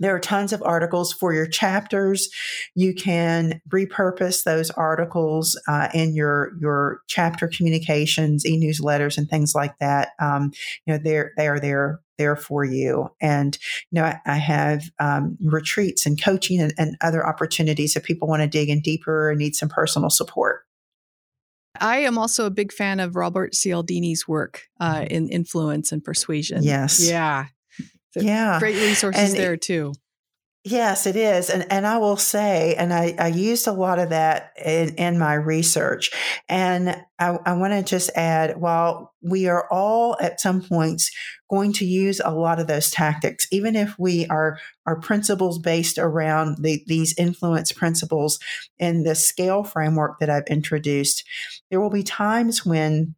there 0.00 0.14
are 0.14 0.20
tons 0.20 0.52
of 0.52 0.62
articles 0.62 1.12
for 1.12 1.32
your 1.32 1.46
chapters. 1.46 2.28
You 2.74 2.94
can 2.94 3.60
repurpose 3.72 4.44
those 4.44 4.70
articles 4.70 5.60
uh, 5.68 5.88
in 5.94 6.14
your 6.14 6.52
your 6.60 7.00
chapter 7.06 7.48
communications, 7.48 8.44
e-newsletters, 8.44 9.16
and 9.18 9.28
things 9.28 9.54
like 9.54 9.78
that. 9.78 10.10
Um, 10.20 10.52
you 10.84 10.92
know, 10.92 11.00
they're 11.02 11.32
they 11.36 11.48
are 11.48 11.60
there 11.60 12.00
there 12.18 12.36
for 12.36 12.64
you. 12.64 13.08
And 13.20 13.56
you 13.90 14.00
know, 14.00 14.04
I, 14.04 14.20
I 14.26 14.36
have 14.36 14.84
um, 14.98 15.36
retreats 15.42 16.06
and 16.06 16.22
coaching 16.22 16.60
and, 16.60 16.74
and 16.78 16.96
other 17.00 17.26
opportunities 17.26 17.96
if 17.96 18.04
people 18.04 18.28
want 18.28 18.42
to 18.42 18.48
dig 18.48 18.68
in 18.68 18.80
deeper 18.80 19.30
and 19.30 19.38
need 19.38 19.54
some 19.54 19.68
personal 19.68 20.10
support. 20.10 20.62
I 21.80 21.98
am 21.98 22.18
also 22.18 22.46
a 22.46 22.50
big 22.50 22.72
fan 22.72 23.00
of 23.00 23.16
Robert 23.16 23.52
Cialdini's 23.52 24.28
work 24.28 24.62
uh, 24.78 24.96
mm-hmm. 24.96 25.06
in 25.06 25.28
influence 25.28 25.90
and 25.90 26.04
persuasion. 26.04 26.62
Yes. 26.62 27.04
Yeah. 27.06 27.46
So 28.12 28.20
yeah. 28.20 28.60
Great 28.60 28.76
resources 28.76 29.30
and 29.30 29.32
there 29.38 29.56
too. 29.56 29.92
Yes, 30.66 31.06
it 31.06 31.14
is. 31.14 31.50
And, 31.50 31.70
and 31.70 31.86
I 31.86 31.98
will 31.98 32.16
say, 32.16 32.74
and 32.76 32.90
I, 32.90 33.14
I 33.18 33.28
used 33.28 33.66
a 33.66 33.72
lot 33.72 33.98
of 33.98 34.08
that 34.08 34.52
in, 34.64 34.94
in 34.94 35.18
my 35.18 35.34
research. 35.34 36.10
And 36.48 36.88
I, 37.18 37.38
I 37.44 37.52
want 37.52 37.74
to 37.74 37.82
just 37.82 38.10
add 38.16 38.58
while 38.58 39.12
we 39.20 39.46
are 39.46 39.68
all 39.70 40.16
at 40.22 40.40
some 40.40 40.62
points 40.62 41.10
going 41.50 41.74
to 41.74 41.84
use 41.84 42.18
a 42.24 42.30
lot 42.30 42.60
of 42.60 42.66
those 42.66 42.90
tactics, 42.90 43.46
even 43.52 43.76
if 43.76 43.98
we 43.98 44.26
are, 44.28 44.58
are 44.86 44.98
principles 44.98 45.58
based 45.58 45.98
around 45.98 46.62
the, 46.62 46.82
these 46.86 47.14
influence 47.18 47.70
principles 47.70 48.38
in 48.78 49.02
the 49.02 49.14
scale 49.14 49.64
framework 49.64 50.18
that 50.18 50.30
I've 50.30 50.46
introduced, 50.48 51.24
there 51.70 51.80
will 51.80 51.90
be 51.90 52.02
times 52.02 52.64
when 52.64 53.14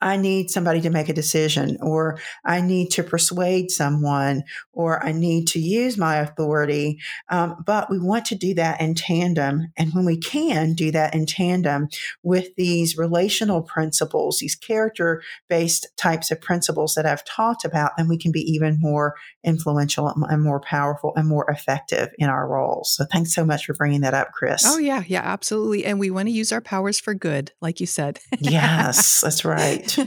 I 0.00 0.16
need 0.16 0.50
somebody 0.50 0.80
to 0.82 0.90
make 0.90 1.08
a 1.08 1.14
decision, 1.14 1.76
or 1.82 2.18
I 2.44 2.60
need 2.62 2.90
to 2.92 3.02
persuade 3.02 3.70
someone, 3.70 4.44
or 4.72 5.04
I 5.04 5.12
need 5.12 5.46
to 5.48 5.58
use 5.58 5.98
my 5.98 6.16
authority. 6.16 6.98
Um, 7.28 7.62
but 7.66 7.90
we 7.90 7.98
want 7.98 8.24
to 8.26 8.34
do 8.34 8.54
that 8.54 8.80
in 8.80 8.94
tandem. 8.94 9.72
And 9.76 9.92
when 9.92 10.06
we 10.06 10.16
can 10.16 10.72
do 10.72 10.90
that 10.92 11.14
in 11.14 11.26
tandem 11.26 11.88
with 12.22 12.54
these 12.56 12.96
relational 12.96 13.62
principles, 13.62 14.38
these 14.38 14.54
character 14.54 15.22
based 15.48 15.86
types 15.96 16.30
of 16.30 16.40
principles 16.40 16.94
that 16.94 17.06
I've 17.06 17.24
talked 17.24 17.64
about, 17.64 17.92
then 17.98 18.08
we 18.08 18.18
can 18.18 18.32
be 18.32 18.40
even 18.40 18.78
more 18.80 19.14
influential 19.44 20.08
and 20.08 20.42
more 20.42 20.60
powerful 20.60 21.12
and 21.14 21.28
more 21.28 21.48
effective 21.50 22.08
in 22.18 22.30
our 22.30 22.48
roles. 22.48 22.94
So 22.94 23.04
thanks 23.04 23.34
so 23.34 23.44
much 23.44 23.66
for 23.66 23.74
bringing 23.74 24.00
that 24.00 24.14
up, 24.14 24.32
Chris. 24.32 24.62
Oh, 24.64 24.78
yeah. 24.78 25.02
Yeah, 25.06 25.22
absolutely. 25.22 25.84
And 25.84 25.98
we 25.98 26.10
want 26.10 26.28
to 26.28 26.32
use 26.32 26.52
our 26.52 26.62
powers 26.62 26.98
for 26.98 27.12
good, 27.12 27.52
like 27.60 27.80
you 27.80 27.86
said. 27.86 28.20
yes, 28.40 29.20
that's 29.24 29.44
right 29.44 29.73
right. 29.76 29.98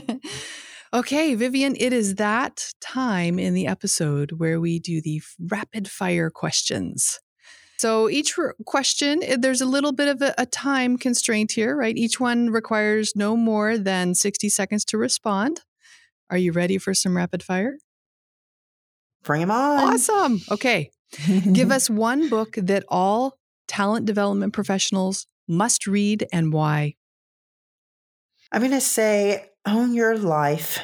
okay, 0.92 1.34
Vivian, 1.34 1.76
it 1.78 1.92
is 1.92 2.16
that 2.16 2.72
time 2.80 3.38
in 3.38 3.54
the 3.54 3.66
episode 3.66 4.32
where 4.32 4.60
we 4.60 4.78
do 4.78 5.00
the 5.00 5.22
rapid 5.38 5.88
fire 5.88 6.30
questions. 6.30 7.20
So 7.78 8.08
each 8.08 8.36
question, 8.66 9.22
eh, 9.22 9.36
there's 9.38 9.60
a 9.60 9.66
little 9.66 9.92
bit 9.92 10.08
of 10.08 10.20
a, 10.20 10.34
a, 10.36 10.46
time 10.46 10.98
constraint 10.98 11.52
here, 11.52 11.76
right? 11.76 11.96
Each 11.96 12.18
one 12.18 12.50
requires 12.50 13.14
no 13.14 13.36
more 13.36 13.78
than 13.78 14.16
60 14.16 14.48
seconds 14.48 14.84
to 14.86 14.98
respond. 14.98 15.62
Are 16.28 16.36
you 16.36 16.50
ready 16.50 16.76
for 16.78 16.92
some 16.92 17.16
rapid 17.16 17.42
fire? 17.42 17.78
Bring 19.22 19.40
them 19.40 19.50
on. 19.52 19.94
Awesome. 19.94 20.40
Okay. 20.50 20.90
Give 21.52 21.70
us 21.72 21.88
one 21.88 22.28
book 22.28 22.54
that 22.56 22.84
all 22.88 23.38
talent 23.68 24.06
development 24.06 24.52
professionals 24.52 25.26
must 25.46 25.86
read 25.86 26.26
and 26.32 26.52
why. 26.52 26.94
I'm 28.50 28.60
going 28.60 28.72
to 28.72 28.80
say 28.80 29.47
own 29.66 29.94
your 29.94 30.16
life. 30.16 30.80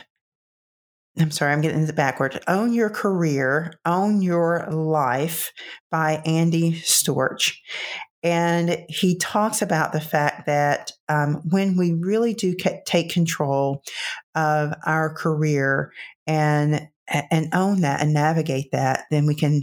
I'm 1.19 1.31
sorry, 1.31 1.53
I'm 1.53 1.61
getting 1.61 1.81
into 1.81 1.93
backward. 1.93 2.43
Own 2.49 2.73
Your 2.73 2.91
Career, 2.91 3.75
Own 3.87 4.21
Your 4.21 4.67
Life 4.71 5.53
by 5.91 6.21
Andy 6.27 6.73
Storch. 6.73 7.55
And 8.25 8.85
he 8.89 9.17
talks 9.19 9.63
about 9.63 9.93
the 9.93 10.01
fact 10.01 10.47
that 10.47 10.91
um, 11.09 11.43
when 11.51 11.77
we 11.77 11.93
really 11.93 12.35
do 12.35 12.57
take 12.87 13.13
control 13.13 13.83
of 14.35 14.73
our 14.87 15.15
career 15.15 15.93
and 16.27 16.89
and 17.07 17.49
own 17.53 17.83
that 17.83 18.01
and 18.01 18.15
navigate 18.15 18.73
that, 18.73 19.05
then 19.11 19.27
we 19.27 19.35
can 19.35 19.61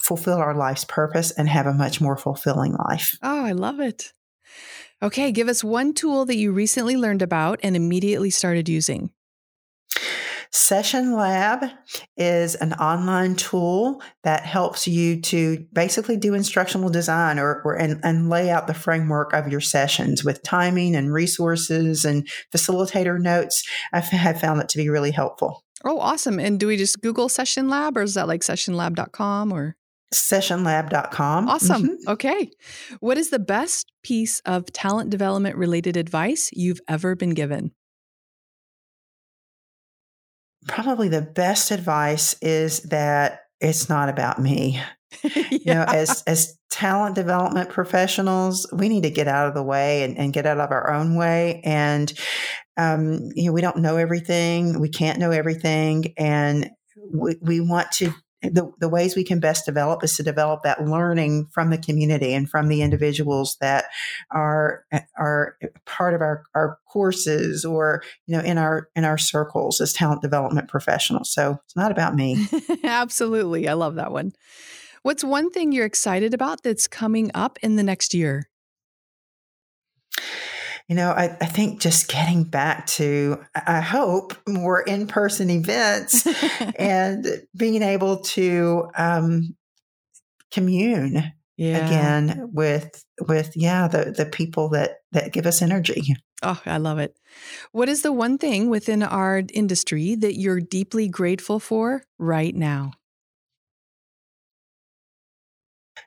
fulfill 0.00 0.38
our 0.38 0.54
life's 0.54 0.84
purpose 0.84 1.32
and 1.32 1.48
have 1.48 1.66
a 1.66 1.74
much 1.74 2.00
more 2.00 2.16
fulfilling 2.16 2.74
life. 2.88 3.18
Oh, 3.22 3.44
I 3.44 3.52
love 3.52 3.80
it. 3.80 4.12
Okay, 5.02 5.32
give 5.32 5.48
us 5.48 5.64
one 5.64 5.94
tool 5.94 6.26
that 6.26 6.36
you 6.36 6.52
recently 6.52 6.96
learned 6.96 7.22
about 7.22 7.58
and 7.62 7.74
immediately 7.74 8.30
started 8.30 8.68
using. 8.68 9.10
Session 10.52 11.14
Lab 11.14 11.64
is 12.16 12.56
an 12.56 12.72
online 12.74 13.36
tool 13.36 14.02
that 14.24 14.44
helps 14.44 14.88
you 14.88 15.20
to 15.22 15.64
basically 15.72 16.16
do 16.16 16.34
instructional 16.34 16.90
design 16.90 17.38
or, 17.38 17.62
or 17.64 17.78
and, 17.78 18.00
and, 18.02 18.28
lay 18.28 18.50
out 18.50 18.66
the 18.66 18.74
framework 18.74 19.32
of 19.32 19.46
your 19.46 19.60
sessions 19.60 20.24
with 20.24 20.42
timing 20.42 20.96
and 20.96 21.12
resources 21.12 22.04
and 22.04 22.28
facilitator 22.52 23.20
notes. 23.20 23.62
I 23.92 24.00
have 24.00 24.40
found 24.40 24.60
it 24.60 24.68
to 24.70 24.78
be 24.78 24.88
really 24.88 25.12
helpful. 25.12 25.64
Oh, 25.84 26.00
awesome. 26.00 26.40
And 26.40 26.58
do 26.58 26.66
we 26.66 26.76
just 26.76 27.00
Google 27.00 27.28
Session 27.28 27.68
Lab 27.68 27.96
or 27.96 28.02
is 28.02 28.14
that 28.14 28.28
like 28.28 28.42
sessionlab.com 28.42 29.52
or? 29.52 29.76
sessionlab.com. 30.12 31.48
Awesome. 31.48 31.82
Mm-hmm. 31.82 32.08
Okay. 32.08 32.50
What 33.00 33.18
is 33.18 33.30
the 33.30 33.38
best 33.38 33.92
piece 34.02 34.40
of 34.40 34.66
talent 34.72 35.10
development 35.10 35.56
related 35.56 35.96
advice 35.96 36.50
you've 36.52 36.80
ever 36.88 37.14
been 37.14 37.30
given? 37.30 37.72
Probably 40.66 41.08
the 41.08 41.22
best 41.22 41.70
advice 41.70 42.34
is 42.42 42.80
that 42.84 43.40
it's 43.60 43.88
not 43.88 44.08
about 44.08 44.38
me. 44.38 44.80
yeah. 45.22 45.42
You 45.50 45.74
know, 45.74 45.84
as 45.88 46.22
as 46.26 46.56
talent 46.70 47.14
development 47.14 47.68
professionals, 47.68 48.66
we 48.72 48.88
need 48.88 49.02
to 49.02 49.10
get 49.10 49.28
out 49.28 49.48
of 49.48 49.54
the 49.54 49.62
way 49.62 50.04
and, 50.04 50.16
and 50.16 50.32
get 50.32 50.46
out 50.46 50.60
of 50.60 50.70
our 50.70 50.92
own 50.92 51.16
way. 51.16 51.60
And 51.64 52.12
um, 52.76 53.30
you 53.34 53.46
know, 53.46 53.52
we 53.52 53.60
don't 53.60 53.78
know 53.78 53.96
everything. 53.96 54.80
We 54.80 54.88
can't 54.88 55.18
know 55.18 55.30
everything. 55.30 56.14
And 56.16 56.70
we, 57.12 57.36
we 57.42 57.60
want 57.60 57.90
to 57.92 58.14
the, 58.42 58.72
the 58.78 58.88
ways 58.88 59.14
we 59.14 59.24
can 59.24 59.40
best 59.40 59.66
develop 59.66 60.02
is 60.02 60.16
to 60.16 60.22
develop 60.22 60.62
that 60.62 60.84
learning 60.84 61.46
from 61.52 61.70
the 61.70 61.78
community 61.78 62.32
and 62.32 62.48
from 62.48 62.68
the 62.68 62.82
individuals 62.82 63.56
that 63.60 63.86
are 64.30 64.84
are 65.18 65.56
part 65.84 66.14
of 66.14 66.20
our, 66.20 66.44
our 66.54 66.78
courses 66.90 67.64
or 67.64 68.02
you 68.26 68.36
know 68.36 68.42
in 68.42 68.58
our 68.58 68.88
in 68.96 69.04
our 69.04 69.18
circles 69.18 69.80
as 69.80 69.92
talent 69.92 70.22
development 70.22 70.68
professionals. 70.68 71.32
So 71.32 71.58
it's 71.64 71.76
not 71.76 71.90
about 71.90 72.14
me. 72.14 72.46
Absolutely. 72.84 73.68
I 73.68 73.74
love 73.74 73.96
that 73.96 74.12
one. 74.12 74.32
What's 75.02 75.24
one 75.24 75.50
thing 75.50 75.72
you're 75.72 75.86
excited 75.86 76.34
about 76.34 76.62
that's 76.62 76.86
coming 76.86 77.30
up 77.34 77.58
in 77.62 77.76
the 77.76 77.82
next 77.82 78.12
year 78.12 78.49
you 80.90 80.96
know, 80.96 81.12
I, 81.12 81.36
I, 81.40 81.46
think 81.46 81.80
just 81.80 82.08
getting 82.08 82.42
back 82.42 82.84
to, 82.88 83.40
I 83.54 83.80
hope, 83.80 84.34
more 84.48 84.80
in 84.82 85.06
person 85.06 85.48
events 85.48 86.26
and 86.76 87.24
being 87.56 87.84
able 87.84 88.22
to 88.22 88.88
um, 88.98 89.54
commune, 90.50 91.32
yeah. 91.56 91.86
again 91.86 92.50
with 92.52 93.04
with 93.28 93.52
yeah 93.54 93.86
the 93.86 94.14
the 94.16 94.26
people 94.26 94.70
that 94.70 95.02
that 95.12 95.32
give 95.32 95.46
us 95.46 95.62
energy. 95.62 96.16
Oh 96.42 96.60
i 96.66 96.78
love 96.78 96.98
it. 96.98 97.14
What 97.70 97.88
is 97.88 98.02
the 98.02 98.12
one 98.12 98.36
thing 98.36 98.68
within 98.68 99.04
our 99.04 99.42
industry 99.52 100.16
that 100.16 100.38
you're 100.40 100.60
deeply 100.60 101.06
grateful 101.06 101.60
for 101.60 102.02
right 102.18 102.54
now 102.54 102.92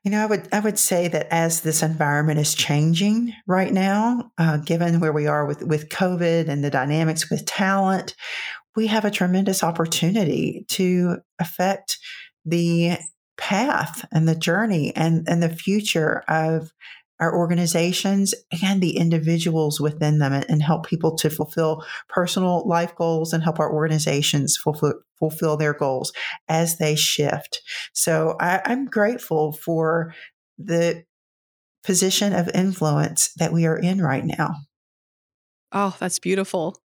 you 0.03 0.11
know, 0.11 0.21
I 0.21 0.25
would 0.25 0.47
I 0.51 0.59
would 0.59 0.77
say 0.77 1.07
that 1.07 1.27
as 1.31 1.61
this 1.61 1.81
environment 1.81 2.39
is 2.39 2.53
changing 2.53 3.33
right 3.47 3.71
now, 3.71 4.31
uh, 4.37 4.57
given 4.57 4.99
where 4.99 5.13
we 5.13 5.27
are 5.27 5.45
with 5.45 5.63
with 5.63 5.89
COVID 5.89 6.49
and 6.49 6.63
the 6.63 6.69
dynamics 6.69 7.29
with 7.29 7.45
talent, 7.45 8.15
we 8.75 8.87
have 8.87 9.05
a 9.05 9.11
tremendous 9.11 9.63
opportunity 9.63 10.65
to 10.69 11.17
affect 11.39 11.99
the 12.45 12.97
path 13.37 14.05
and 14.11 14.27
the 14.27 14.35
journey 14.35 14.95
and, 14.95 15.27
and 15.27 15.41
the 15.41 15.49
future 15.49 16.23
of 16.27 16.71
our 17.19 17.35
organizations 17.35 18.33
and 18.63 18.81
the 18.81 18.97
individuals 18.97 19.79
within 19.79 20.19
them 20.19 20.33
and, 20.33 20.63
help 20.63 20.85
people 20.85 21.15
to 21.15 21.29
fulfill 21.29 21.83
personal 22.09 22.67
life 22.67 22.95
goals 22.95 23.33
and 23.33 23.43
help 23.43 23.59
our 23.59 23.71
organizations 23.71 24.57
fulfill, 24.57 24.93
fulfill 25.19 25.57
their 25.57 25.73
goals 25.73 26.11
as 26.47 26.77
they 26.77 26.95
shift. 26.95 27.61
So 27.93 28.35
I, 28.39 28.61
I'm 28.65 28.85
grateful 28.85 29.51
for 29.51 30.13
the 30.57 31.03
position 31.83 32.33
of 32.33 32.49
influence 32.53 33.33
that 33.35 33.51
we 33.51 33.65
are 33.65 33.77
in 33.77 34.01
right 34.01 34.25
now. 34.25 34.55
Oh, 35.71 35.95
that's 35.99 36.19
beautiful. 36.19 36.77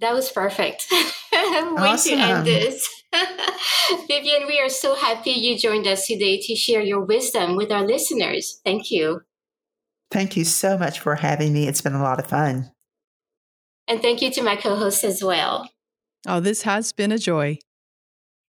That 0.00 0.12
was 0.12 0.30
perfect. 0.30 0.86
Way 0.92 0.98
awesome. 1.32 2.18
to 2.18 2.18
end 2.18 2.46
this. 2.46 2.86
Vivian, 4.08 4.46
we 4.46 4.60
are 4.60 4.68
so 4.68 4.94
happy 4.94 5.30
you 5.30 5.58
joined 5.58 5.86
us 5.86 6.06
today 6.06 6.38
to 6.42 6.54
share 6.54 6.82
your 6.82 7.00
wisdom 7.00 7.56
with 7.56 7.72
our 7.72 7.86
listeners. 7.86 8.60
Thank 8.64 8.90
you. 8.90 9.22
Thank 10.10 10.36
you 10.36 10.44
so 10.44 10.76
much 10.76 11.00
for 11.00 11.16
having 11.16 11.52
me. 11.52 11.66
It's 11.66 11.80
been 11.80 11.94
a 11.94 12.02
lot 12.02 12.18
of 12.20 12.26
fun. 12.26 12.70
And 13.88 14.02
thank 14.02 14.20
you 14.20 14.30
to 14.32 14.42
my 14.42 14.56
co 14.56 14.76
host 14.76 15.04
as 15.04 15.22
well. 15.22 15.68
Oh, 16.26 16.40
this 16.40 16.62
has 16.62 16.92
been 16.92 17.12
a 17.12 17.18
joy. 17.18 17.58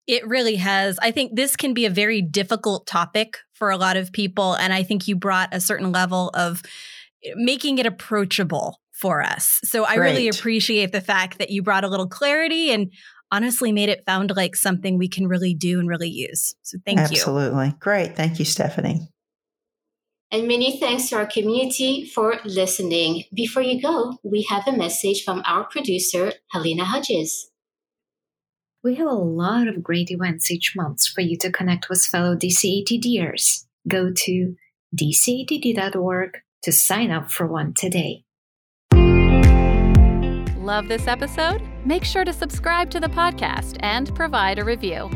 It 0.05 0.27
really 0.27 0.57
has. 0.57 0.99
I 1.01 1.11
think 1.11 1.35
this 1.35 1.55
can 1.55 1.73
be 1.73 1.85
a 1.85 1.89
very 1.89 2.21
difficult 2.21 2.85
topic 2.85 3.37
for 3.53 3.69
a 3.69 3.77
lot 3.77 3.97
of 3.97 4.11
people. 4.11 4.53
And 4.55 4.73
I 4.73 4.83
think 4.83 5.07
you 5.07 5.15
brought 5.15 5.53
a 5.53 5.61
certain 5.61 5.91
level 5.91 6.29
of 6.33 6.61
eh, 7.23 7.31
making 7.35 7.77
it 7.77 7.85
approachable 7.85 8.79
for 9.03 9.21
us. 9.21 9.59
So 9.65 9.83
I 9.83 9.95
really 9.95 10.29
appreciate 10.29 10.93
the 10.93 11.01
fact 11.01 11.39
that 11.39 11.49
you 11.49 11.61
brought 11.61 11.83
a 11.83 11.89
little 11.89 12.07
clarity 12.07 12.71
and 12.71 12.89
honestly 13.33 13.73
made 13.73 13.89
it 13.89 14.05
found 14.05 14.31
like 14.33 14.55
something 14.55 14.97
we 14.97 15.09
can 15.09 15.27
really 15.27 15.53
do 15.53 15.77
and 15.77 15.89
really 15.89 16.07
use. 16.07 16.55
So 16.61 16.77
thank 16.85 16.99
Absolutely. 16.99 17.43
you. 17.43 17.49
Absolutely. 17.49 17.75
Great. 17.81 18.15
Thank 18.15 18.39
you, 18.39 18.45
Stephanie. 18.45 19.09
And 20.31 20.47
many 20.47 20.79
thanks 20.79 21.09
to 21.09 21.17
our 21.17 21.25
community 21.25 22.05
for 22.05 22.37
listening. 22.45 23.25
Before 23.33 23.61
you 23.61 23.81
go, 23.81 24.19
we 24.23 24.47
have 24.49 24.65
a 24.69 24.77
message 24.77 25.25
from 25.25 25.43
our 25.45 25.65
producer, 25.65 26.31
Helena 26.51 26.85
Hodges. 26.85 27.51
We 28.85 28.95
have 28.95 29.07
a 29.07 29.11
lot 29.11 29.67
of 29.67 29.83
great 29.83 30.11
events 30.11 30.49
each 30.49 30.75
month 30.77 31.05
for 31.07 31.19
you 31.19 31.37
to 31.39 31.51
connect 31.51 31.89
with 31.89 32.05
fellow 32.05 32.37
DCATDers. 32.37 33.65
Go 33.85 34.13
to 34.15 34.55
dcatd.org 34.95 36.37
to 36.63 36.71
sign 36.71 37.11
up 37.11 37.29
for 37.29 37.45
one 37.45 37.73
today. 37.75 38.22
Love 40.63 40.87
this 40.87 41.07
episode? 41.07 41.61
Make 41.83 42.05
sure 42.05 42.23
to 42.23 42.31
subscribe 42.31 42.89
to 42.91 43.01
the 43.01 43.07
podcast 43.07 43.75
and 43.81 44.15
provide 44.15 44.59
a 44.59 44.63
review. 44.63 45.09